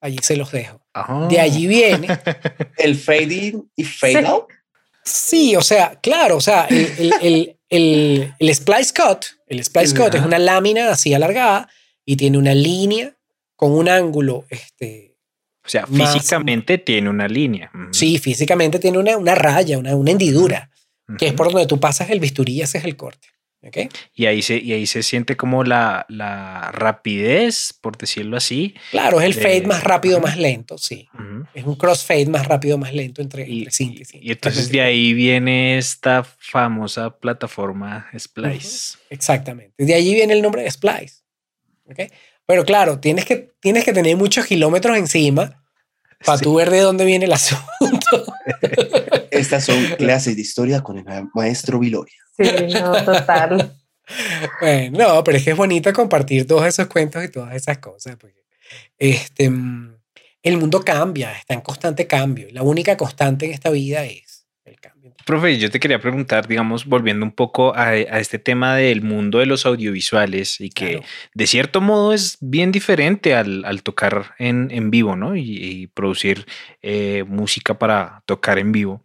Allí 0.00 0.18
se 0.20 0.36
los 0.36 0.50
dejo. 0.52 0.80
De 1.30 1.40
allí 1.40 1.66
viene. 1.66 2.08
¿El 2.76 2.96
fade 2.96 3.34
in 3.34 3.70
y 3.76 3.84
fade 3.84 4.26
out? 4.26 4.48
Sí, 5.04 5.54
o 5.56 5.62
sea, 5.62 5.98
claro, 6.02 6.36
o 6.36 6.40
sea, 6.40 6.66
el, 6.66 7.12
el, 7.20 7.56
el, 7.68 8.34
el 8.38 8.54
splice 8.54 8.92
cut, 8.94 9.24
el 9.46 9.62
splice 9.62 9.94
cut 9.94 10.14
es 10.14 10.22
una 10.22 10.38
lámina 10.38 10.90
así 10.90 11.12
alargada 11.12 11.68
y 12.06 12.16
tiene 12.16 12.38
una 12.38 12.54
línea 12.54 13.14
con 13.54 13.72
un 13.72 13.88
ángulo, 13.88 14.46
este, 14.48 15.14
o 15.64 15.68
sea, 15.68 15.86
físicamente 15.86 16.78
tiene 16.78 17.08
una 17.08 17.26
línea. 17.26 17.70
Sí, 17.92 18.18
físicamente 18.18 18.78
tiene 18.78 18.98
una, 18.98 19.16
una 19.16 19.34
raya, 19.34 19.78
una, 19.78 19.94
una 19.94 20.10
hendidura 20.10 20.70
que 21.18 21.28
es 21.28 21.32
por 21.34 21.50
donde 21.50 21.66
tú 21.66 21.80
pasas 21.80 22.10
el 22.10 22.20
bisturí 22.20 22.54
y 22.54 22.62
haces 22.62 22.84
el 22.84 22.96
corte. 22.96 23.28
¿Okay? 23.66 23.88
Y, 24.14 24.26
ahí 24.26 24.42
se, 24.42 24.56
y 24.58 24.72
ahí 24.72 24.86
se 24.86 25.02
siente 25.02 25.36
como 25.36 25.64
la, 25.64 26.06
la 26.08 26.70
rapidez, 26.72 27.74
por 27.80 27.96
decirlo 27.96 28.36
así. 28.36 28.74
Claro, 28.90 29.20
es 29.20 29.26
el 29.26 29.34
fade 29.34 29.62
más 29.62 29.82
rápido, 29.82 30.20
más 30.20 30.36
lento, 30.36 30.78
sí. 30.78 31.08
Es 31.54 31.64
un 31.64 31.76
crossfade 31.76 32.26
más 32.26 32.46
rápido, 32.46 32.78
más 32.78 32.92
lento 32.92 33.22
entre, 33.22 33.48
y, 33.48 33.66
entre. 33.78 34.18
Y 34.20 34.32
entonces 34.32 34.70
de 34.70 34.80
ahí 34.82 35.12
viene 35.14 35.78
esta 35.78 36.24
famosa 36.24 37.18
plataforma 37.18 38.08
Splice. 38.16 38.98
Exactamente. 39.10 39.74
De 39.78 39.94
allí 39.94 40.14
viene 40.14 40.34
el 40.34 40.42
nombre 40.42 40.62
de 40.62 40.70
Splice. 40.70 41.22
¿okay? 41.86 42.08
Pero 42.46 42.64
claro, 42.64 43.00
tienes 43.00 43.24
que, 43.24 43.52
tienes 43.60 43.84
que 43.84 43.92
tener 43.92 44.16
muchos 44.16 44.46
kilómetros 44.46 44.96
encima 44.96 45.63
para 46.24 46.38
tú 46.38 46.54
ver 46.54 46.70
de 46.70 46.80
dónde 46.80 47.04
viene 47.04 47.24
el 47.24 47.32
asunto. 47.32 47.64
Estas 49.30 49.64
son 49.64 49.82
clases 49.98 50.36
de 50.36 50.42
historia 50.42 50.82
con 50.82 50.98
el 50.98 51.04
maestro 51.34 51.78
Viloria. 51.78 52.16
Sí, 52.36 52.74
no, 52.74 53.04
total. 53.04 53.76
bueno, 54.60 54.98
no, 54.98 55.24
pero 55.24 55.38
es 55.38 55.44
que 55.44 55.50
es 55.50 55.56
bonito 55.56 55.92
compartir 55.92 56.46
todos 56.46 56.66
esos 56.66 56.86
cuentos 56.86 57.24
y 57.24 57.28
todas 57.28 57.54
esas 57.54 57.78
cosas. 57.78 58.16
Porque 58.16 58.44
este, 58.98 59.44
el 59.44 60.56
mundo 60.56 60.80
cambia, 60.80 61.32
está 61.32 61.54
en 61.54 61.60
constante 61.60 62.06
cambio. 62.06 62.48
La 62.50 62.62
única 62.62 62.96
constante 62.96 63.46
en 63.46 63.52
esta 63.52 63.70
vida 63.70 64.04
es 64.04 64.33
el 64.64 64.80
cambio. 64.80 65.12
Profe, 65.24 65.58
yo 65.58 65.70
te 65.70 65.80
quería 65.80 66.00
preguntar, 66.00 66.48
digamos, 66.48 66.86
volviendo 66.86 67.24
un 67.24 67.32
poco 67.32 67.74
a, 67.76 67.96
este 67.96 68.38
tema 68.38 68.76
del 68.76 69.02
mundo 69.02 69.38
de 69.38 69.46
los 69.46 69.66
audiovisuales 69.66 70.60
y 70.60 70.70
que 70.70 71.02
de 71.34 71.46
cierto 71.46 71.80
modo 71.80 72.12
es 72.12 72.38
bien 72.40 72.72
diferente 72.72 73.34
al, 73.34 73.64
al 73.64 73.82
tocar 73.82 74.34
en, 74.38 74.70
en, 74.70 74.90
vivo, 74.90 75.16
¿no? 75.16 75.36
Y, 75.36 75.88
producir 75.94 76.46
eh, 76.82 77.24
música 77.26 77.78
para 77.78 78.22
tocar 78.26 78.58
en 78.58 78.72
vivo. 78.72 79.02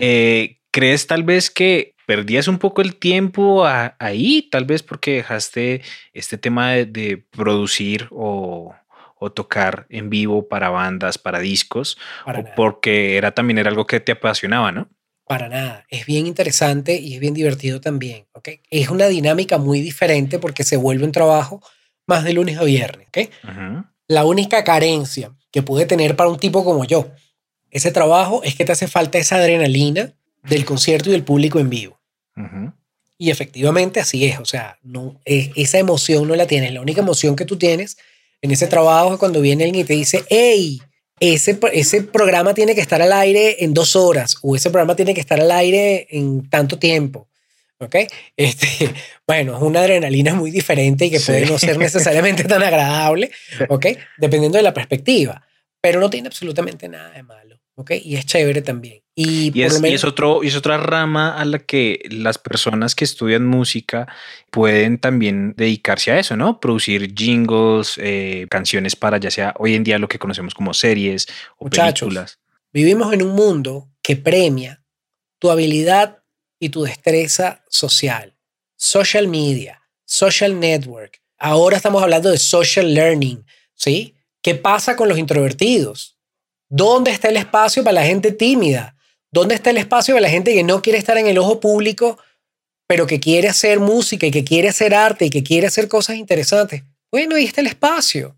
Eh, 0.00 0.58
¿Crees 0.70 1.06
tal 1.06 1.22
vez 1.22 1.50
que 1.50 1.94
perdías 2.08 2.48
un 2.48 2.58
poco 2.58 2.80
el 2.80 2.96
tiempo 2.96 3.66
ahí, 3.66 4.48
tal 4.50 4.64
vez 4.64 4.82
porque 4.82 5.16
dejaste 5.16 5.82
este 6.14 6.38
tema 6.38 6.72
de, 6.72 7.22
producir 7.30 8.08
o, 8.10 8.74
o, 9.18 9.30
tocar 9.30 9.86
en 9.90 10.10
vivo 10.10 10.48
para 10.48 10.68
bandas, 10.70 11.18
para 11.18 11.38
discos, 11.38 11.98
o 12.26 12.44
porque 12.56 13.16
era 13.16 13.32
también 13.32 13.58
era 13.58 13.70
algo 13.70 13.86
que 13.86 14.00
te 14.00 14.12
apasionaba, 14.12 14.72
¿no? 14.72 14.88
Para 15.26 15.48
nada. 15.48 15.84
Es 15.90 16.06
bien 16.06 16.26
interesante 16.26 16.96
y 16.96 17.14
es 17.14 17.20
bien 17.20 17.34
divertido 17.34 17.80
también. 17.80 18.26
¿okay? 18.32 18.62
Es 18.70 18.88
una 18.88 19.08
dinámica 19.08 19.58
muy 19.58 19.80
diferente 19.82 20.38
porque 20.38 20.64
se 20.64 20.76
vuelve 20.76 21.04
un 21.04 21.12
trabajo 21.12 21.62
más 22.06 22.24
de 22.24 22.32
lunes 22.32 22.56
a 22.56 22.64
viernes. 22.64 23.08
¿okay? 23.08 23.28
La 24.06 24.24
única 24.24 24.64
carencia 24.64 25.32
que 25.52 25.62
puede 25.62 25.84
tener 25.84 26.16
para 26.16 26.30
un 26.30 26.38
tipo 26.38 26.64
como 26.64 26.86
yo 26.86 27.10
ese 27.70 27.92
trabajo 27.92 28.42
es 28.42 28.54
que 28.54 28.64
te 28.64 28.72
hace 28.72 28.88
falta 28.88 29.18
esa 29.18 29.36
adrenalina 29.36 30.14
del 30.42 30.64
concierto 30.64 31.10
y 31.10 31.12
del 31.12 31.24
público 31.24 31.58
en 31.58 31.70
vivo. 31.70 32.00
Y 33.18 33.30
efectivamente 33.30 34.00
así 34.00 34.24
es. 34.26 34.38
O 34.38 34.44
sea, 34.44 34.78
no, 34.82 35.20
e, 35.24 35.50
esa 35.56 35.78
emoción 35.78 36.28
no 36.28 36.36
la 36.36 36.46
tienes. 36.46 36.72
La 36.72 36.80
única 36.80 37.00
emoción 37.00 37.36
que 37.36 37.44
tú 37.44 37.58
tienes 37.58 37.98
en 38.42 38.50
ese 38.50 38.66
trabajo 38.66 39.18
cuando 39.18 39.40
viene 39.40 39.64
alguien 39.64 39.84
y 39.84 39.86
te 39.86 39.94
dice, 39.94 40.24
hey, 40.28 40.80
ese, 41.20 41.58
ese 41.72 42.02
programa 42.02 42.54
tiene 42.54 42.74
que 42.74 42.80
estar 42.80 43.02
al 43.02 43.12
aire 43.12 43.64
en 43.64 43.74
dos 43.74 43.96
horas 43.96 44.36
o 44.42 44.54
ese 44.54 44.70
programa 44.70 44.94
tiene 44.94 45.14
que 45.14 45.20
estar 45.20 45.40
al 45.40 45.50
aire 45.50 46.06
en 46.10 46.48
tanto 46.48 46.78
tiempo. 46.78 47.28
¿Ok? 47.80 47.94
Este, 48.36 48.66
bueno, 49.26 49.56
es 49.56 49.62
una 49.62 49.80
adrenalina 49.80 50.34
muy 50.34 50.50
diferente 50.50 51.06
y 51.06 51.10
que 51.10 51.20
puede 51.20 51.46
no 51.46 51.58
ser 51.58 51.78
necesariamente 51.78 52.44
tan 52.44 52.62
agradable, 52.62 53.30
¿ok? 53.68 53.86
Dependiendo 54.16 54.58
de 54.58 54.64
la 54.64 54.74
perspectiva, 54.74 55.46
pero 55.80 56.00
no 56.00 56.10
tiene 56.10 56.28
absolutamente 56.28 56.88
nada 56.88 57.10
de 57.10 57.22
malo, 57.22 57.47
¿ok? 57.78 57.92
Y 58.02 58.16
es 58.16 58.26
chévere 58.26 58.60
también. 58.60 59.02
Y, 59.14 59.62
es, 59.62 59.80
es, 59.82 60.04
otro, 60.04 60.42
y 60.42 60.48
es 60.48 60.56
otra 60.56 60.78
rama 60.78 61.36
a 61.36 61.44
la 61.44 61.60
que 61.60 62.00
las 62.10 62.36
personas 62.36 62.96
que 62.96 63.04
estudian 63.04 63.46
música 63.46 64.08
pueden 64.50 64.98
también 64.98 65.54
dedicarse 65.56 66.10
a 66.10 66.18
eso, 66.18 66.36
¿no? 66.36 66.58
Producir 66.58 67.14
jingles, 67.14 67.94
eh, 67.98 68.46
canciones 68.50 68.96
para 68.96 69.18
ya 69.18 69.30
sea 69.30 69.54
hoy 69.58 69.74
en 69.74 69.84
día 69.84 69.98
lo 69.98 70.08
que 70.08 70.18
conocemos 70.18 70.54
como 70.54 70.74
series 70.74 71.28
o 71.56 71.66
Muchachos, 71.66 72.08
películas. 72.08 72.38
Vivimos 72.72 73.12
en 73.12 73.22
un 73.22 73.34
mundo 73.36 73.88
que 74.02 74.16
premia 74.16 74.82
tu 75.38 75.50
habilidad 75.50 76.18
y 76.58 76.70
tu 76.70 76.82
destreza 76.82 77.64
social. 77.68 78.34
Social 78.76 79.28
media, 79.28 79.82
social 80.04 80.58
network. 80.58 81.20
Ahora 81.38 81.76
estamos 81.76 82.02
hablando 82.02 82.30
de 82.30 82.38
social 82.38 82.92
learning, 82.92 83.44
¿sí? 83.74 84.16
¿Qué 84.42 84.56
pasa 84.56 84.96
con 84.96 85.08
los 85.08 85.18
introvertidos? 85.18 86.17
¿Dónde 86.68 87.10
está 87.10 87.28
el 87.28 87.36
espacio 87.36 87.82
para 87.82 87.94
la 87.94 88.06
gente 88.06 88.32
tímida? 88.32 88.96
¿Dónde 89.30 89.54
está 89.54 89.70
el 89.70 89.78
espacio 89.78 90.14
de 90.14 90.20
la 90.20 90.30
gente 90.30 90.54
que 90.54 90.62
no 90.62 90.82
quiere 90.82 90.98
estar 90.98 91.16
en 91.16 91.26
el 91.26 91.38
ojo 91.38 91.60
público, 91.60 92.18
pero 92.86 93.06
que 93.06 93.20
quiere 93.20 93.48
hacer 93.48 93.80
música 93.80 94.26
y 94.26 94.30
que 94.30 94.44
quiere 94.44 94.68
hacer 94.68 94.94
arte 94.94 95.26
y 95.26 95.30
que 95.30 95.42
quiere 95.42 95.66
hacer 95.66 95.88
cosas 95.88 96.16
interesantes? 96.16 96.82
Bueno, 97.10 97.36
ahí 97.36 97.44
está 97.44 97.60
el 97.60 97.66
espacio. 97.66 98.36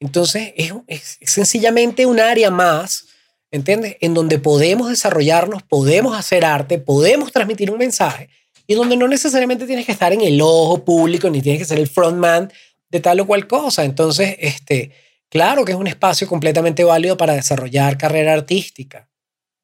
Entonces, 0.00 0.52
es, 0.56 1.18
sencillamente 1.22 2.06
un 2.06 2.18
área 2.18 2.50
más, 2.50 3.06
¿entiendes? 3.50 3.96
En 4.00 4.14
donde 4.14 4.38
podemos 4.38 4.88
desarrollarnos, 4.88 5.62
podemos 5.62 6.16
hacer 6.18 6.44
arte, 6.44 6.78
podemos 6.78 7.30
transmitir 7.32 7.70
un 7.70 7.78
mensaje 7.78 8.28
y 8.66 8.74
donde 8.74 8.96
no 8.96 9.08
necesariamente 9.08 9.66
tienes 9.66 9.86
que 9.86 9.92
estar 9.92 10.12
en 10.12 10.22
el 10.22 10.40
ojo 10.40 10.84
público 10.84 11.30
ni 11.30 11.40
tienes 11.40 11.60
que 11.60 11.66
ser 11.66 11.78
el 11.78 11.88
frontman 11.88 12.52
de 12.90 13.00
tal 13.00 13.20
o 13.20 13.26
cual 13.26 13.46
cosa. 13.46 13.84
Entonces, 13.84 14.36
este, 14.40 14.90
claro 15.32 15.64
que 15.64 15.72
es 15.72 15.78
un 15.78 15.86
espacio 15.86 16.28
completamente 16.28 16.84
válido 16.84 17.16
para 17.16 17.32
desarrollar 17.32 17.96
carrera 17.96 18.34
artística 18.34 19.08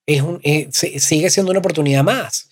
es 0.09 0.23
un, 0.23 0.41
eh, 0.43 0.69
sigue 0.73 1.29
siendo 1.29 1.51
una 1.51 1.61
oportunidad 1.61 2.03
más. 2.03 2.49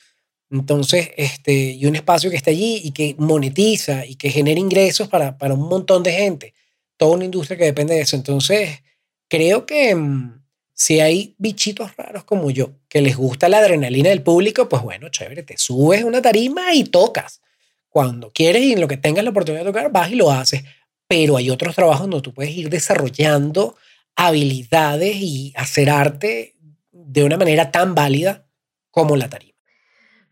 Entonces, 0.51 1.09
este, 1.17 1.53
y 1.53 1.87
un 1.87 1.97
espacio 1.97 2.31
que 2.31 2.37
está 2.37 2.51
allí 2.51 2.83
y 2.85 2.93
que 2.93 3.17
monetiza 3.19 4.05
y 4.05 4.17
que 4.17 4.31
genera 4.31 4.61
ingresos 4.61 5.09
para, 5.09 5.39
para 5.39 5.55
un 5.55 5.67
montón 5.67 6.03
de 6.03 6.13
gente. 6.13 6.55
Toda 6.99 7.17
una 7.17 7.25
industria 7.25 7.57
que 7.57 7.65
depende 7.65 7.95
de 7.95 8.03
eso. 8.03 8.15
Entonces, 8.15 8.83
creo 9.27 9.65
que 9.65 9.95
mm, 9.95 10.45
si 10.75 11.01
hay 11.01 11.35
bichitos 11.39 11.97
raros 11.97 12.25
como 12.25 12.51
yo, 12.51 12.73
que 12.91 13.01
les 13.01 13.17
gusta 13.17 13.49
la 13.49 13.59
adrenalina 13.59 14.11
del 14.11 14.23
público, 14.23 14.69
pues 14.69 14.83
bueno, 14.83 15.09
chévere, 15.09 15.43
te 15.43 15.57
subes 15.57 16.05
una 16.05 16.21
tarima 16.21 16.75
y 16.75 16.85
tocas. 16.85 17.41
Cuando 17.89 18.31
quieres 18.33 18.63
y 18.63 18.73
en 18.73 18.83
lo 18.83 18.89
que 18.89 18.99
tengas 18.99 19.25
la 19.25 19.31
oportunidad 19.31 19.65
de 19.65 19.71
tocar, 19.71 19.91
vas 19.91 20.11
y 20.13 20.17
lo 20.17 20.31
haces. 20.31 20.63
Pero 21.09 21.37
hay 21.37 21.51
otros 21.51 21.75
trabajos 21.75 22.03
donde 22.03 22.23
tú 22.23 22.33
puedes 22.35 22.53
ir 22.53 22.69
desarrollando 22.69 23.77
habilidades 24.17 25.17
y 25.17 25.53
hacer 25.57 25.91
arte 25.91 26.55
de 26.91 27.25
una 27.25 27.37
manera 27.37 27.71
tan 27.71 27.95
válida 27.95 28.47
como 28.91 29.17
la 29.17 29.29
tarima. 29.29 29.53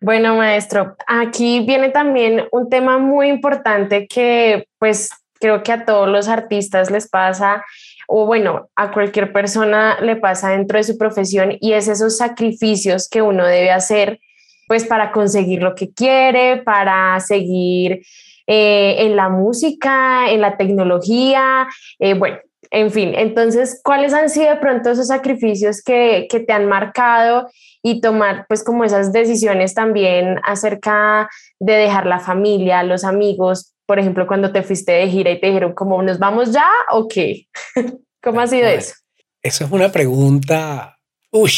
Bueno, 0.01 0.37
maestro, 0.37 0.97
aquí 1.07 1.61
viene 1.61 1.91
también 1.91 2.45
un 2.53 2.69
tema 2.69 2.99
muy 2.99 3.29
importante 3.29 4.07
que 4.07 4.69
pues 4.79 5.11
creo 5.41 5.63
que 5.63 5.73
a 5.73 5.85
todos 5.85 6.09
los 6.09 6.29
artistas 6.29 6.91
les 6.91 7.09
pasa 7.09 7.65
o 8.07 8.27
bueno, 8.27 8.69
a 8.77 8.91
cualquier 8.93 9.33
persona 9.33 9.99
le 10.01 10.17
pasa 10.17 10.51
dentro 10.51 10.79
de 10.79 10.85
su 10.85 10.99
profesión 10.99 11.57
y 11.61 11.73
es 11.73 11.89
esos 11.89 12.19
sacrificios 12.19 13.09
que 13.09 13.23
uno 13.23 13.47
debe 13.47 13.71
hacer 13.71 14.21
pues 14.67 14.85
para 14.85 15.13
conseguir 15.13 15.63
lo 15.63 15.75
que 15.75 15.93
quiere, 15.93 16.59
para 16.59 17.19
seguir 17.21 18.03
eh, 18.47 18.97
en 18.99 19.17
la 19.17 19.29
música, 19.29 20.31
en 20.31 20.41
la 20.41 20.57
tecnología, 20.57 21.67
eh, 21.99 22.15
bueno, 22.15 22.39
en 22.71 22.91
fin, 22.91 23.13
entonces, 23.15 23.81
¿cuáles 23.85 24.13
han 24.15 24.29
sido 24.31 24.51
de 24.51 24.57
pronto 24.57 24.91
esos 24.91 25.07
sacrificios 25.07 25.83
que, 25.83 26.27
que, 26.29 26.41
te 26.41 26.53
han 26.53 26.67
marcado 26.67 27.49
y 27.83 28.01
tomar 28.01 28.47
pues 28.49 28.65
como 28.65 28.85
esas 28.85 29.13
decisiones 29.13 29.75
también 29.75 30.41
acerca 30.43 31.29
de 31.61 31.75
dejar 31.75 32.07
la 32.07 32.19
familia, 32.19 32.83
los 32.83 33.05
amigos, 33.05 33.75
por 33.87 33.99
ejemplo, 33.99 34.27
cuando 34.27 34.51
te 34.53 34.63
fuiste 34.63 34.93
de 34.93 35.09
gira 35.09 35.31
y 35.31 35.41
te 35.41 35.49
dijeron 35.49 35.75
como, 35.75 36.03
¿nos 36.03 36.19
vamos 36.19 36.53
ya 36.53 36.69
o 36.91 37.07
qué? 37.07 37.47
¿Cómo 38.23 38.41
ha 38.41 38.47
sido 38.47 38.67
eso? 38.67 38.95
Eso 39.43 39.65
es 39.67 39.71
una 39.71 39.93
pregunta, 39.93 40.99
uy, 41.31 41.53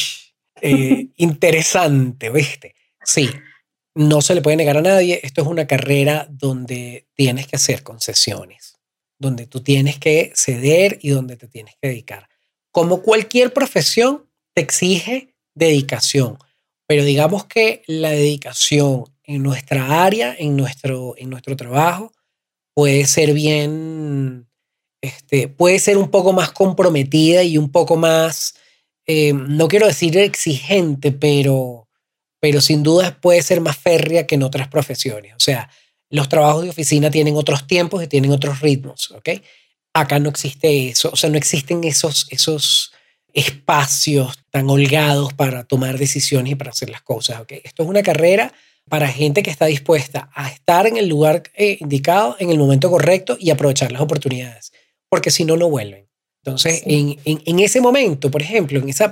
eh, 0.61 1.09
interesante, 1.16 2.31
¿viste? 2.31 2.75
Sí, 3.03 3.31
no 3.97 4.21
se 4.21 4.35
le 4.35 4.43
puede 4.43 4.59
negar 4.59 4.77
a 4.77 4.83
nadie, 4.83 5.21
esto 5.23 5.41
es 5.41 5.49
una 5.49 5.67
carrera 5.67 6.29
donde 6.31 7.09
tienes 7.15 7.47
que 7.47 7.57
hacer 7.57 7.83
concesiones, 7.83 8.75
donde 9.19 9.47
tú 9.47 9.63
tienes 9.63 9.99
que 9.99 10.33
ceder 10.35 10.99
y 11.01 11.09
donde 11.09 11.37
te 11.37 11.49
tienes 11.49 11.77
que 11.81 11.89
dedicar. 11.89 12.29
Como 12.71 13.01
cualquier 13.01 13.55
profesión, 13.55 14.27
te 14.53 14.61
exige 14.61 15.35
dedicación, 15.55 16.37
pero 16.87 17.05
digamos 17.05 17.47
que 17.47 17.83
la 17.87 18.11
dedicación 18.11 19.05
en 19.25 19.43
nuestra 19.43 20.05
área, 20.05 20.37
en 20.39 20.57
nuestro, 20.57 21.15
en 21.17 21.31
nuestro 21.31 21.57
trabajo, 21.57 22.13
puede 22.75 23.07
ser 23.07 23.33
bien, 23.33 24.47
este, 25.01 25.49
puede 25.49 25.79
ser 25.79 25.97
un 25.97 26.11
poco 26.11 26.35
más 26.35 26.53
comprometida 26.53 27.43
y 27.43 27.57
un 27.57 27.73
poco 27.73 27.97
más, 27.97 28.57
eh, 29.07 29.33
no 29.33 29.69
quiero 29.69 29.87
decir 29.87 30.19
exigente, 30.19 31.13
pero 31.13 31.86
pero 32.47 32.61
sin 32.61 32.85
duda 32.85 33.19
puede 33.21 33.43
ser 33.43 33.61
más 33.61 33.77
férrea 33.77 34.25
que 34.25 34.37
en 34.37 34.45
otras 34.45 34.69
profesiones. 34.69 35.35
O 35.35 35.41
sea, 35.41 35.69
los 36.11 36.29
trabajos 36.29 36.63
de 36.63 36.71
oficina 36.71 37.11
tienen 37.11 37.35
otros 37.37 37.67
tiempos 37.67 38.05
y 38.05 38.07
tienen 38.07 38.31
otros 38.31 38.61
ritmos, 38.61 39.11
¿ok? 39.11 39.31
Acá 39.93 40.21
no 40.21 40.31
existe 40.31 40.89
eso, 40.89 41.11
o 41.13 41.17
sea, 41.17 41.29
no 41.29 41.39
existen 41.39 41.83
esos, 41.83 42.29
esos 42.31 42.93
espacios 43.33 44.39
tan 44.53 44.71
holgados 44.71 45.35
para 45.35 45.65
tomar 45.65 45.99
decisiones 45.99 46.53
y 46.53 46.55
para 46.55 46.71
hacer 46.71 46.89
las 46.89 47.03
cosas, 47.03 47.41
¿ok? 47.41 47.55
Esto 47.65 47.83
es 47.83 47.89
una 47.89 48.05
carrera 48.05 48.53
para 48.89 49.09
gente 49.09 49.43
que 49.43 49.51
está 49.51 49.67
dispuesta 49.67 50.31
a 50.33 50.49
estar 50.49 50.87
en 50.87 50.99
el 50.99 51.09
lugar 51.09 51.43
eh, 51.57 51.79
indicado, 51.81 52.37
en 52.39 52.51
el 52.51 52.59
momento 52.59 52.89
correcto 52.89 53.37
y 53.41 53.51
aprovechar 53.51 53.91
las 53.91 54.03
oportunidades, 54.03 54.73
porque 55.09 55.33
si 55.33 55.45
no, 55.45 55.57
no 55.57 55.69
vuelven. 55.69 56.07
Entonces, 56.45 56.85
en, 56.87 57.19
en, 57.25 57.59
ese 57.59 57.81
momento, 57.81 58.31
por 58.31 58.41
ejemplo, 58.41 58.79
en 58.79 58.89
esa, 58.89 59.11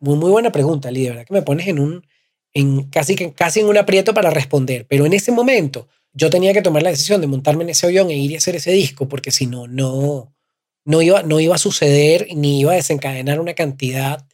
muy, 0.00 0.16
muy 0.16 0.30
buena 0.30 0.52
pregunta, 0.52 0.90
Lidia, 0.90 1.12
¿verdad? 1.12 1.24
Que 1.24 1.32
me 1.32 1.40
pones 1.40 1.66
en 1.66 1.78
un, 1.78 2.04
en 2.52 2.84
casi, 2.84 3.14
casi 3.32 3.60
en 3.60 3.66
un 3.66 3.78
aprieto 3.78 4.14
para 4.14 4.30
responder. 4.30 4.86
Pero 4.88 5.06
en 5.06 5.12
ese 5.12 5.32
momento 5.32 5.88
yo 6.12 6.30
tenía 6.30 6.52
que 6.52 6.62
tomar 6.62 6.82
la 6.82 6.90
decisión 6.90 7.20
de 7.20 7.26
montarme 7.26 7.64
en 7.64 7.70
ese 7.70 7.86
avión 7.86 8.10
e 8.10 8.16
ir 8.16 8.34
a 8.34 8.38
hacer 8.38 8.56
ese 8.56 8.72
disco, 8.72 9.08
porque 9.08 9.30
si 9.30 9.46
no, 9.46 9.66
no, 9.68 10.34
no, 10.84 11.02
iba, 11.02 11.22
no 11.22 11.40
iba 11.40 11.54
a 11.54 11.58
suceder 11.58 12.28
ni 12.34 12.60
iba 12.60 12.72
a 12.72 12.76
desencadenar 12.76 13.40
una 13.40 13.54
cantidad 13.54 14.26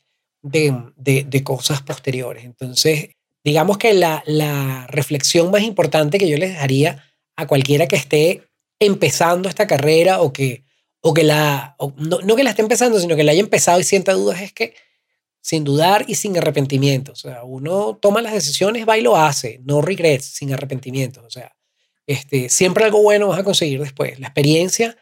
de, 0.43 0.93
de, 0.97 1.43
cosas 1.43 1.83
posteriores. 1.83 2.45
Entonces, 2.45 3.11
digamos 3.43 3.79
que 3.79 3.95
la, 3.95 4.23
la 4.27 4.87
reflexión 4.89 5.51
más 5.51 5.63
importante 5.63 6.19
que 6.19 6.29
yo 6.29 6.37
les 6.37 6.55
daría 6.55 7.03
a 7.37 7.47
cualquiera 7.47 7.87
que 7.87 7.97
esté 7.97 8.43
empezando 8.79 9.49
esta 9.49 9.67
carrera 9.67 10.21
o 10.21 10.33
que, 10.33 10.65
o 11.01 11.15
que 11.15 11.25
la, 11.25 11.77
no, 11.97 12.21
no, 12.21 12.37
que 12.37 12.45
la 12.45 12.51
esté 12.51 12.63
empezando, 12.63 12.99
sino 12.99 13.17
que 13.17 13.25
la 13.25 13.33
haya 13.33 13.41
empezado 13.41 13.81
y 13.81 13.85
sienta 13.85 14.13
dudas, 14.13 14.41
es 14.43 14.53
que 14.53 14.75
sin 15.45 15.63
dudar 15.63 16.07
y 16.09 16.15
sin 16.15 16.39
arrepentimiento. 16.39 17.13
O 17.13 17.17
sea, 17.17 17.45
uno 17.45 17.99
toma 18.01 18.23
las 18.23 18.33
decisiones, 18.33 18.89
va 18.89 18.97
y 18.97 19.03
lo 19.03 19.15
hace, 19.15 19.61
no 19.63 19.83
regrets, 19.83 20.25
sin 20.25 20.55
arrepentimiento. 20.55 21.23
O 21.23 21.29
sea, 21.29 21.55
este, 22.07 22.49
siempre 22.49 22.85
algo 22.85 23.03
bueno 23.03 23.29
vas 23.29 23.41
a 23.41 23.45
conseguir 23.45 23.79
después. 23.79 24.19
La 24.19 24.29
experiencia 24.29 24.97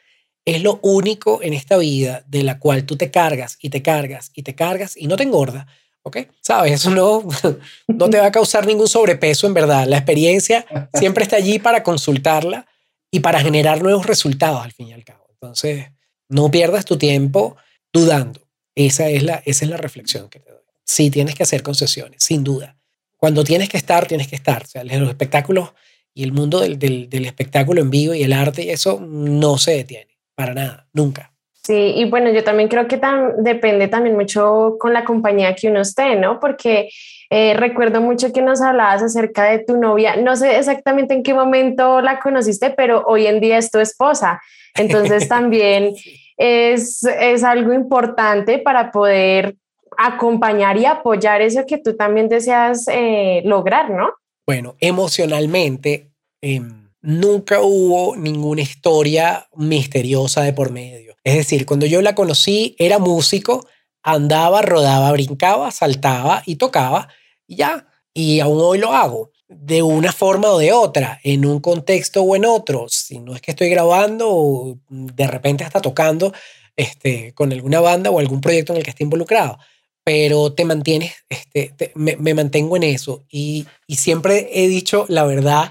es 0.45 0.61
lo 0.61 0.81
único 0.83 1.41
en 1.45 1.53
esta 1.53 1.77
vida 1.77 2.25
de 2.27 2.43
la 2.43 2.59
cual 2.59 2.85
tú 2.87 2.97
te 2.97 3.13
cargas 3.13 3.57
y 3.61 3.71
te 3.71 3.83
cargas 3.83 4.33
y 4.35 4.43
te 4.43 4.57
cargas 4.57 4.97
y 4.97 5.07
no 5.07 5.15
te 5.17 5.23
engorda. 5.23 5.69
¿Ok? 6.03 6.17
¿Sabes? 6.41 6.73
Eso 6.73 6.91
no, 6.91 7.23
no 7.87 8.11
te 8.11 8.19
va 8.19 8.27
a 8.27 8.33
causar 8.33 8.67
ningún 8.67 8.89
sobrepeso 8.89 9.47
en 9.47 9.55
verdad. 9.55 9.87
La 9.87 9.99
experiencia 9.99 10.67
siempre 10.93 11.23
está 11.23 11.37
allí 11.37 11.61
para 11.61 11.85
consultarla 11.85 12.67
y 13.13 13.21
para 13.21 13.39
generar 13.39 13.81
nuevos 13.81 14.07
resultados 14.07 14.65
al 14.65 14.73
fin 14.73 14.89
y 14.89 14.93
al 14.93 15.05
cabo. 15.05 15.25
Entonces, 15.31 15.87
no 16.29 16.51
pierdas 16.51 16.85
tu 16.85 16.99
tiempo 16.99 17.57
dudando. 17.93 18.42
Esa 18.75 19.09
es 19.09 19.23
la, 19.23 19.43
esa 19.45 19.65
es 19.65 19.71
la 19.71 19.77
reflexión 19.77 20.29
que 20.29 20.41
te 20.41 20.51
doy. 20.51 20.61
Sí, 20.85 21.11
tienes 21.11 21.35
que 21.35 21.43
hacer 21.43 21.63
concesiones, 21.63 22.23
sin 22.23 22.45
duda. 22.45 22.77
Cuando 23.17 23.45
tienes 23.45 23.69
que 23.69 23.77
estar, 23.77 24.07
tienes 24.07 24.29
que 24.29 24.37
estar. 24.37 24.65
O 24.65 24.67
sea, 24.67 24.85
los 24.85 25.09
espectáculos 25.09 25.73
y 26.15 26.25
el 26.25 26.33
mundo 26.33 26.61
del, 26.61 26.79
del, 26.79 27.25
espectáculo 27.25 27.81
en 27.81 27.91
vivo 27.91 28.15
y 28.15 28.23
el 28.23 28.33
arte 28.33 28.63
y 28.65 28.71
eso 28.71 29.01
no 29.01 29.59
se 29.59 29.73
detiene, 29.73 30.19
para 30.35 30.55
nada, 30.55 30.87
nunca. 30.93 31.33
Sí, 31.65 31.95
y 31.97 32.11
bueno, 32.11 32.31
yo 32.31 32.43
también 32.43 32.69
creo 32.69 32.89
que 32.89 33.01
depende 33.39 33.87
también 33.87 34.17
mucho 34.17 34.77
con 34.81 34.93
la 34.93 35.05
compañía 35.05 35.55
que 35.55 35.69
uno 35.69 35.81
esté, 35.81 36.17
¿no? 36.17 36.41
Porque 36.41 36.91
eh, 37.31 37.55
recuerdo 37.55 38.01
mucho 38.01 38.33
que 38.33 38.43
nos 38.43 38.61
hablabas 38.61 39.03
acerca 39.03 39.45
de 39.45 39.61
tu 39.61 39.77
novia. 39.77 40.17
No 40.17 40.35
sé 40.35 40.59
exactamente 40.59 41.15
en 41.15 41.23
qué 41.23 41.33
momento 41.35 42.01
la 42.01 42.19
conociste, 42.19 42.71
pero 42.71 43.05
hoy 43.07 43.29
en 43.29 43.39
día 43.39 43.59
es 43.59 43.71
tu 43.71 43.79
esposa. 43.79 44.43
Entonces 44.75 45.29
también 45.29 45.95
es, 46.37 47.05
es 47.05 47.45
algo 47.45 47.73
importante 47.73 48.59
para 48.59 48.91
poder 48.91 49.57
acompañar 49.99 50.77
y 50.79 50.87
apoyar 50.87 51.43
eso 51.43 51.65
que 51.67 51.79
tú 51.79 51.97
también 51.97 52.29
deseas 52.29 52.87
eh, 52.89 53.43
lograr, 53.45 53.91
¿no? 53.91 54.11
Bueno, 54.47 54.77
emocionalmente 54.81 56.11
em, 56.41 56.91
nunca 57.01 57.61
hubo 57.61 58.17
ninguna 58.17 58.63
historia 58.63 59.47
misteriosa 59.55 60.43
de 60.43 60.53
por 60.53 60.73
medio. 60.73 61.15
Es 61.25 61.37
decir, 61.37 61.67
cuando 61.67 61.87
yo 61.87 62.03
la 62.03 62.15
conocí 62.15 62.75
era 62.79 62.99
músico, 62.99 63.67
andaba, 64.03 64.63
rodaba, 64.63 65.13
brincaba, 65.13 65.71
saltaba 65.71 66.43
y 66.47 66.57
tocaba 66.57 67.09
ya. 67.47 67.87
Y 68.15 68.41
aún 68.41 68.61
hoy 68.61 68.79
lo 68.79 68.93
hago 68.93 69.31
de 69.49 69.83
una 69.83 70.13
forma 70.13 70.51
o 70.51 70.59
de 70.59 70.73
otra, 70.73 71.21
en 71.23 71.45
un 71.45 71.61
contexto 71.61 72.23
o 72.23 72.37
en 72.37 72.45
otro. 72.45 72.87
Si 72.89 73.19
no 73.19 73.35
es 73.35 73.41
que 73.41 73.51
estoy 73.51 73.69
grabando 73.69 74.29
o 74.31 74.79
de 74.89 75.27
repente 75.27 75.65
hasta 75.65 75.81
tocando 75.81 76.33
este, 76.77 77.35
con 77.35 77.53
alguna 77.53 77.81
banda 77.81 78.11
o 78.11 78.19
algún 78.19 78.41
proyecto 78.41 78.73
en 78.73 78.79
el 78.79 78.85
que 78.85 78.91
esté 78.91 79.05
involucrado, 79.05 79.59
pero 80.05 80.53
te 80.53 80.65
mantienes, 80.65 81.15
este, 81.29 81.93
me, 81.95 82.35
mantengo 82.35 82.77
en 82.77 82.83
eso 82.83 83.25
y, 83.31 83.67
y, 83.87 83.97
siempre 83.97 84.49
he 84.53 84.67
dicho 84.67 85.07
la 85.09 85.25
verdad 85.25 85.71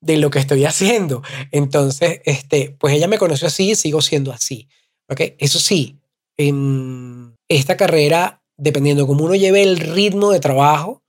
de 0.00 0.18
lo 0.18 0.30
que 0.30 0.38
estoy 0.38 0.64
haciendo. 0.64 1.22
Entonces, 1.50 2.20
este, 2.24 2.76
pues 2.78 2.94
ella 2.94 3.08
me 3.08 3.18
conoció 3.18 3.48
así 3.48 3.70
y 3.70 3.74
sigo 3.74 4.02
siendo 4.02 4.32
así. 4.32 4.68
¿okay? 5.08 5.36
Eso 5.38 5.58
sí, 5.58 5.98
en 6.36 7.36
esta 7.48 7.76
carrera, 7.76 8.42
dependiendo 8.56 9.02
de 9.02 9.06
cómo 9.06 9.24
uno 9.24 9.34
lleve 9.34 9.62
el 9.62 9.78
ritmo 9.78 10.30
de 10.30 10.40
trabajo, 10.40 11.01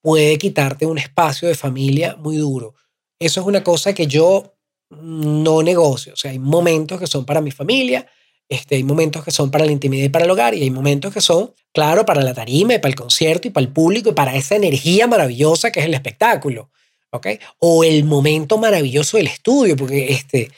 puede 0.00 0.38
quitarte 0.38 0.86
un 0.86 0.98
espacio 0.98 1.48
de 1.48 1.54
familia 1.54 2.16
muy 2.16 2.36
duro. 2.36 2.74
Eso 3.18 3.40
es 3.40 3.46
una 3.46 3.64
cosa 3.64 3.94
que 3.94 4.06
yo 4.06 4.54
no 4.90 5.62
negocio. 5.62 6.14
O 6.14 6.16
sea, 6.16 6.30
hay 6.30 6.38
momentos 6.38 6.98
que 6.98 7.06
son 7.06 7.24
para 7.24 7.40
mi 7.40 7.50
familia, 7.50 8.06
este, 8.48 8.76
hay 8.76 8.84
momentos 8.84 9.24
que 9.24 9.30
son 9.30 9.50
para 9.50 9.66
la 9.66 9.72
intimidad 9.72 10.04
y 10.04 10.08
para 10.08 10.24
el 10.24 10.30
hogar, 10.30 10.54
y 10.54 10.62
hay 10.62 10.70
momentos 10.70 11.12
que 11.12 11.20
son, 11.20 11.52
claro, 11.72 12.06
para 12.06 12.22
la 12.22 12.32
tarima, 12.32 12.74
y 12.74 12.78
para 12.78 12.90
el 12.90 12.94
concierto, 12.94 13.48
y 13.48 13.50
para 13.50 13.66
el 13.66 13.72
público, 13.72 14.10
y 14.10 14.14
para 14.14 14.34
esa 14.34 14.56
energía 14.56 15.06
maravillosa 15.06 15.70
que 15.70 15.80
es 15.80 15.86
el 15.86 15.94
espectáculo. 15.94 16.70
¿Ok? 17.10 17.26
O 17.58 17.84
el 17.84 18.04
momento 18.04 18.58
maravilloso 18.58 19.16
del 19.16 19.28
estudio, 19.28 19.76
porque 19.76 20.12
este, 20.12 20.50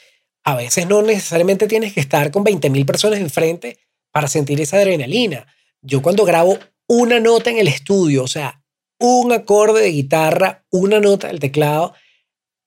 a 0.45 0.57
veces 0.57 0.87
no 0.87 1.03
necesariamente 1.03 1.67
tienes 1.67 1.93
que 1.93 2.01
estar 2.01 2.31
con 2.31 2.45
20.000 2.45 2.85
personas 2.85 3.21
enfrente 3.21 3.79
para 4.13 4.29
sentir 4.29 4.61
esa 4.61 4.77
adrenalina. 4.77 5.47
Yo 5.81 6.03
cuando 6.03 6.25
grabo 6.25 6.59
una 6.89 7.21
nota 7.21 7.51
en 7.51 7.59
el 7.59 7.69
estudio, 7.69 8.25
o 8.25 8.29
sea, 8.29 8.60
un 9.01 9.33
acorde 9.33 9.83
de 9.83 9.91
guitarra, 9.91 10.65
una 10.71 11.01
nota 11.01 11.29
del 11.29 11.41
teclado, 11.41 11.95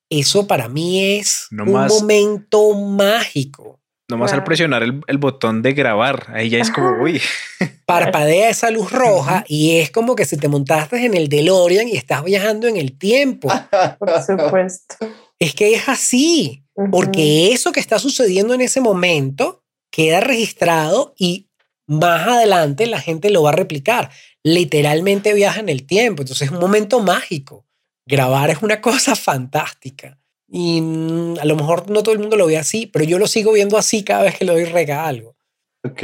eso 0.09 0.47
para 0.47 0.67
mí 0.67 1.17
es 1.17 1.47
un 1.51 1.71
momento 1.71 2.73
mágico. 2.73 3.79
Nomás 4.09 4.33
al 4.33 4.43
presionar 4.43 4.83
el, 4.83 5.01
el, 5.07 5.17
botón 5.17 5.61
de 5.61 5.71
grabar, 5.71 6.27
ahí 6.33 6.49
ya 6.49 6.59
es 6.59 6.69
como, 6.69 7.01
uy. 7.01 7.21
Parpadea 7.85 8.49
esa 8.49 8.69
luz 8.69 8.91
roja 8.91 9.45
y 9.47 9.77
es 9.77 9.91
como 9.91 10.15
que 10.15 10.25
si 10.25 10.37
te 10.37 10.49
montaste 10.49 11.05
en 11.05 11.13
el 11.13 11.29
DeLorean 11.29 11.87
y 11.87 11.95
estás 11.95 12.23
viajando 12.23 12.67
en 12.67 12.77
el 12.77 12.97
tiempo. 12.97 13.49
Por 13.99 14.21
supuesto. 14.21 14.95
Es 15.39 15.55
que 15.55 15.73
es 15.73 15.87
así, 15.87 16.63
porque 16.91 17.53
eso 17.53 17.71
que 17.71 17.79
está 17.79 17.97
sucediendo 17.97 18.53
en 18.53 18.61
ese 18.61 18.81
momento 18.81 19.63
queda 19.89 20.19
registrado 20.19 21.13
y 21.17 21.49
más 21.87 22.27
adelante 22.27 22.87
la 22.87 22.99
gente 22.99 23.29
lo 23.29 23.43
va 23.43 23.49
a 23.49 23.55
replicar 23.55 24.09
literalmente 24.43 25.33
viaja 25.33 25.59
en 25.59 25.69
el 25.69 25.85
tiempo. 25.85 26.21
Entonces 26.21 26.47
es 26.47 26.53
un 26.53 26.59
momento 26.59 26.99
mágico. 26.99 27.65
Grabar 28.05 28.49
es 28.49 28.61
una 28.61 28.81
cosa 28.81 29.15
fantástica. 29.15 30.19
Y 30.47 30.81
mm, 30.81 31.39
a 31.39 31.45
lo 31.45 31.55
mejor 31.55 31.89
no 31.89 32.03
todo 32.03 32.13
el 32.13 32.19
mundo 32.19 32.37
lo 32.37 32.45
ve 32.45 32.57
así, 32.57 32.85
pero 32.85 33.05
yo 33.05 33.17
lo 33.17 33.27
sigo 33.27 33.53
viendo 33.53 33.77
así 33.77 34.03
cada 34.03 34.23
vez 34.23 34.37
que 34.37 34.45
le 34.45 34.51
doy 34.51 34.65
regalo. 34.65 35.35
Ok. 35.83 36.03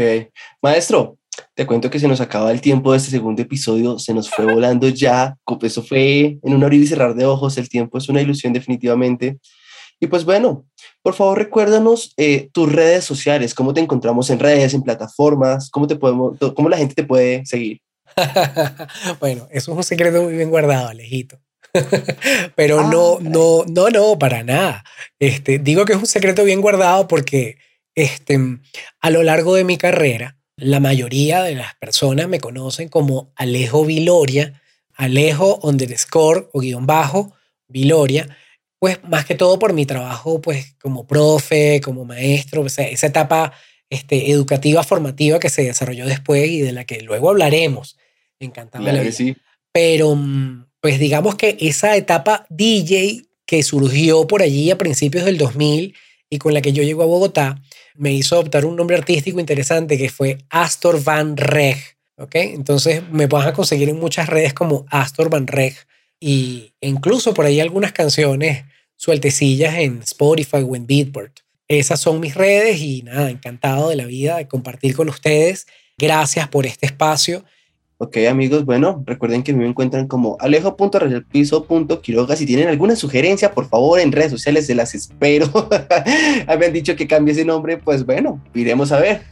Maestro, 0.62 1.18
te 1.54 1.66
cuento 1.66 1.90
que 1.90 2.00
se 2.00 2.08
nos 2.08 2.22
acaba 2.22 2.52
el 2.52 2.62
tiempo 2.62 2.92
de 2.92 2.98
este 2.98 3.12
segundo 3.12 3.42
episodio, 3.42 4.00
se 4.00 4.14
nos 4.14 4.30
fue 4.30 4.46
volando 4.54 4.88
ya. 4.90 5.38
Eso 5.62 5.84
fue 5.84 6.40
en 6.42 6.54
un 6.54 6.64
abrir 6.64 6.82
y 6.82 6.88
cerrar 6.88 7.16
de 7.16 7.26
ojos, 7.26 7.58
el 7.58 7.70
tiempo 7.70 7.98
es 7.98 8.10
una 8.10 8.22
ilusión 8.22 8.54
definitivamente. 8.54 9.38
Y 10.02 10.08
pues 10.08 10.24
bueno, 10.24 10.66
por 11.02 11.14
favor 11.14 11.38
recuérdanos 11.38 12.14
eh, 12.16 12.50
tus 12.54 12.72
redes 12.72 13.04
sociales, 13.04 13.54
cómo 13.54 13.74
te 13.74 13.82
encontramos 13.82 14.30
en 14.30 14.40
redes, 14.40 14.74
en 14.74 14.82
plataformas, 14.82 15.70
cómo, 15.70 15.88
te 15.88 15.98
podemos, 15.98 16.38
cómo 16.56 16.70
la 16.70 16.78
gente 16.78 16.96
te 16.96 17.04
puede 17.04 17.46
seguir. 17.46 17.82
bueno, 19.20 19.48
eso 19.52 19.72
es 19.72 19.78
un 19.78 19.84
secreto 19.84 20.24
muy 20.24 20.34
bien 20.34 20.50
guardado, 20.50 20.88
Alejito. 20.88 21.40
Pero 22.56 22.84
no, 22.90 23.18
ah, 23.18 23.22
no, 23.22 23.66
no, 23.68 23.90
no, 23.90 24.20
para 24.20 24.44
nada. 24.44 24.84
Este, 25.20 25.60
digo 25.60 25.86
que 25.86 25.94
es 25.94 26.00
un 26.00 26.08
secreto 26.08 26.44
bien 26.44 26.62
guardado 26.62 27.08
porque 27.08 27.58
este, 27.96 28.40
a 29.02 29.10
lo 29.10 29.24
largo 29.24 29.56
de 29.56 29.64
mi 29.64 29.78
carrera, 29.78 30.38
la 30.56 30.80
mayoría 30.80 31.44
de 31.44 31.56
las 31.56 31.76
personas 31.76 32.28
me 32.28 32.40
conocen 32.40 32.90
como 32.90 33.32
Alejo 33.36 33.86
Viloria, 33.86 34.62
Alejo 34.94 35.60
underscore 35.64 36.50
o 36.54 36.60
guion 36.60 36.86
bajo 36.86 37.34
Viloria, 37.68 38.36
pues 38.80 39.00
más 39.04 39.26
que 39.26 39.36
todo 39.36 39.60
por 39.60 39.74
mi 39.74 39.86
trabajo 39.86 40.42
pues 40.42 40.76
como 40.82 41.06
profe, 41.06 41.82
como 41.82 42.06
maestro, 42.06 42.66
esa 42.66 43.08
etapa 43.08 43.54
este, 43.90 44.32
educativa, 44.32 44.84
formativa 44.84 45.40
que 45.40 45.50
se 45.50 45.64
desarrolló 45.64 46.06
después 46.06 46.48
y 46.50 46.62
de 46.62 46.72
la 46.72 46.86
que 46.86 47.02
luego 47.02 47.30
hablaremos. 47.30 47.98
Encantado. 48.40 49.12
sí. 49.12 49.36
Pero 49.72 50.16
mm, 50.16 50.66
pues 50.82 51.00
digamos 51.00 51.36
que 51.36 51.58
esa 51.60 51.96
etapa 51.96 52.46
DJ 52.50 53.26
que 53.46 53.64
surgió 53.64 54.28
por 54.28 54.42
allí 54.42 54.72
a 54.72 54.78
principios 54.78 55.26
del 55.26 55.38
2000 55.38 55.96
y 56.30 56.38
con 56.38 56.54
la 56.54 56.62
que 56.62 56.74
yo 56.74 56.84
llego 56.84 57.04
a 57.04 57.08
Bogotá, 57.08 57.62
me 57.96 58.14
hizo 58.14 58.36
adoptar 58.36 58.66
un 58.66 58.76
nombre 58.76 58.96
artístico 58.96 59.40
interesante 59.40 59.98
que 59.98 60.10
fue 60.10 60.38
Astor 60.50 61.04
Van 61.04 61.36
Reg. 61.36 61.78
¿ok? 62.18 62.36
Entonces 62.36 63.02
me 63.10 63.28
vas 63.28 63.48
a 63.48 63.54
conseguir 63.54 63.90
en 63.90 64.00
muchas 64.00 64.30
redes 64.30 64.54
como 64.54 64.86
Astor 64.90 65.30
Van 65.30 65.48
Reg 65.48 65.76
y 66.20 66.74
incluso 66.82 67.34
por 67.34 67.46
ahí 67.46 67.60
algunas 67.60 67.92
canciones 67.92 68.66
sueltecillas 68.96 69.76
en 69.76 70.02
Spotify 70.04 70.58
o 70.68 70.76
en 70.76 70.86
Beatport. 70.86 71.40
Esas 71.68 72.00
son 72.00 72.20
mis 72.20 72.36
redes 72.36 72.80
y 72.80 73.04
nada, 73.04 73.30
encantado 73.30 73.90
de 73.90 73.96
la 73.96 74.06
vida 74.06 74.38
de 74.38 74.48
compartir 74.48 74.96
con 74.96 75.10
ustedes. 75.10 75.68
Gracias 75.98 76.48
por 76.50 76.66
este 76.66 76.86
espacio 76.86 77.44
Ok, 78.02 78.16
amigos, 78.30 78.64
bueno, 78.64 79.04
recuerden 79.06 79.44
que 79.44 79.52
me 79.52 79.68
encuentran 79.68 80.08
como 80.08 80.38
alejo.rayalpiso.quiroga. 80.40 82.38
Si 82.38 82.46
tienen 82.46 82.70
alguna 82.70 82.96
sugerencia, 82.96 83.52
por 83.52 83.68
favor, 83.68 84.00
en 84.00 84.14
redes 84.14 84.32
sociales 84.32 84.68
se 84.68 84.74
las 84.74 84.96
espero. 84.96 85.50
Habían 86.48 86.72
dicho 86.72 86.96
que 86.96 87.08
cambie 87.08 87.34
ese 87.34 87.44
nombre, 87.44 87.76
pues 87.76 88.06
bueno, 88.06 88.42
iremos 88.54 88.94
a 88.94 89.02
ver. 89.02 89.24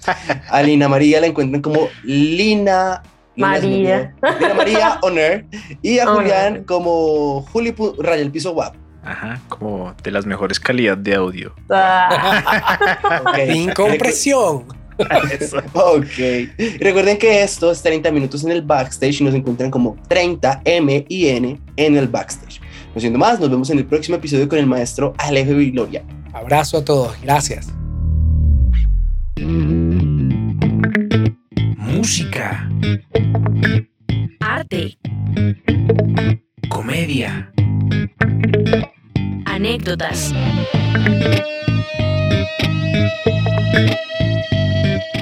A 0.49 0.61
Lina 0.61 0.89
María 0.89 1.21
la 1.21 1.27
encuentran 1.27 1.61
como 1.61 1.87
Lina 2.03 3.03
María. 3.37 4.13
Lina 4.21 4.53
María 4.53 4.99
Honor. 5.01 5.45
Y 5.81 5.99
a 5.99 6.07
Julián 6.07 6.65
como 6.65 7.43
Juli 7.43 7.73
Rayalpiso 7.99 8.51
Wap. 8.51 8.75
Ajá, 9.01 9.39
como 9.47 9.95
de 10.03 10.11
las 10.11 10.25
mejores 10.25 10.59
calidades 10.59 11.05
de 11.05 11.15
audio. 11.15 11.55
Ah. 11.69 13.21
okay. 13.31 13.49
Sin 13.53 13.71
ok. 15.73 16.79
Recuerden 16.79 17.17
que 17.17 17.41
esto 17.43 17.71
es 17.71 17.81
30 17.81 18.11
minutos 18.11 18.43
en 18.43 18.51
el 18.51 18.61
backstage 18.61 19.21
y 19.21 19.23
nos 19.23 19.33
encuentran 19.33 19.71
como 19.71 19.95
30 20.07 20.61
M 20.65 21.05
y 21.07 21.27
N 21.27 21.59
en 21.75 21.97
el 21.97 22.07
backstage. 22.07 22.61
No 22.93 23.01
siendo 23.01 23.19
más, 23.19 23.39
nos 23.39 23.49
vemos 23.49 23.69
en 23.69 23.77
el 23.77 23.85
próximo 23.85 24.17
episodio 24.17 24.47
con 24.49 24.59
el 24.59 24.65
maestro 24.65 25.13
Alejo 25.17 25.51
Gloria. 25.51 26.03
Abrazo 26.33 26.77
a 26.77 26.85
todos, 26.85 27.15
gracias. 27.21 27.67
Música. 31.77 32.69
Arte. 34.39 34.97
Comedia. 36.69 37.51
Anécdotas. 39.45 40.33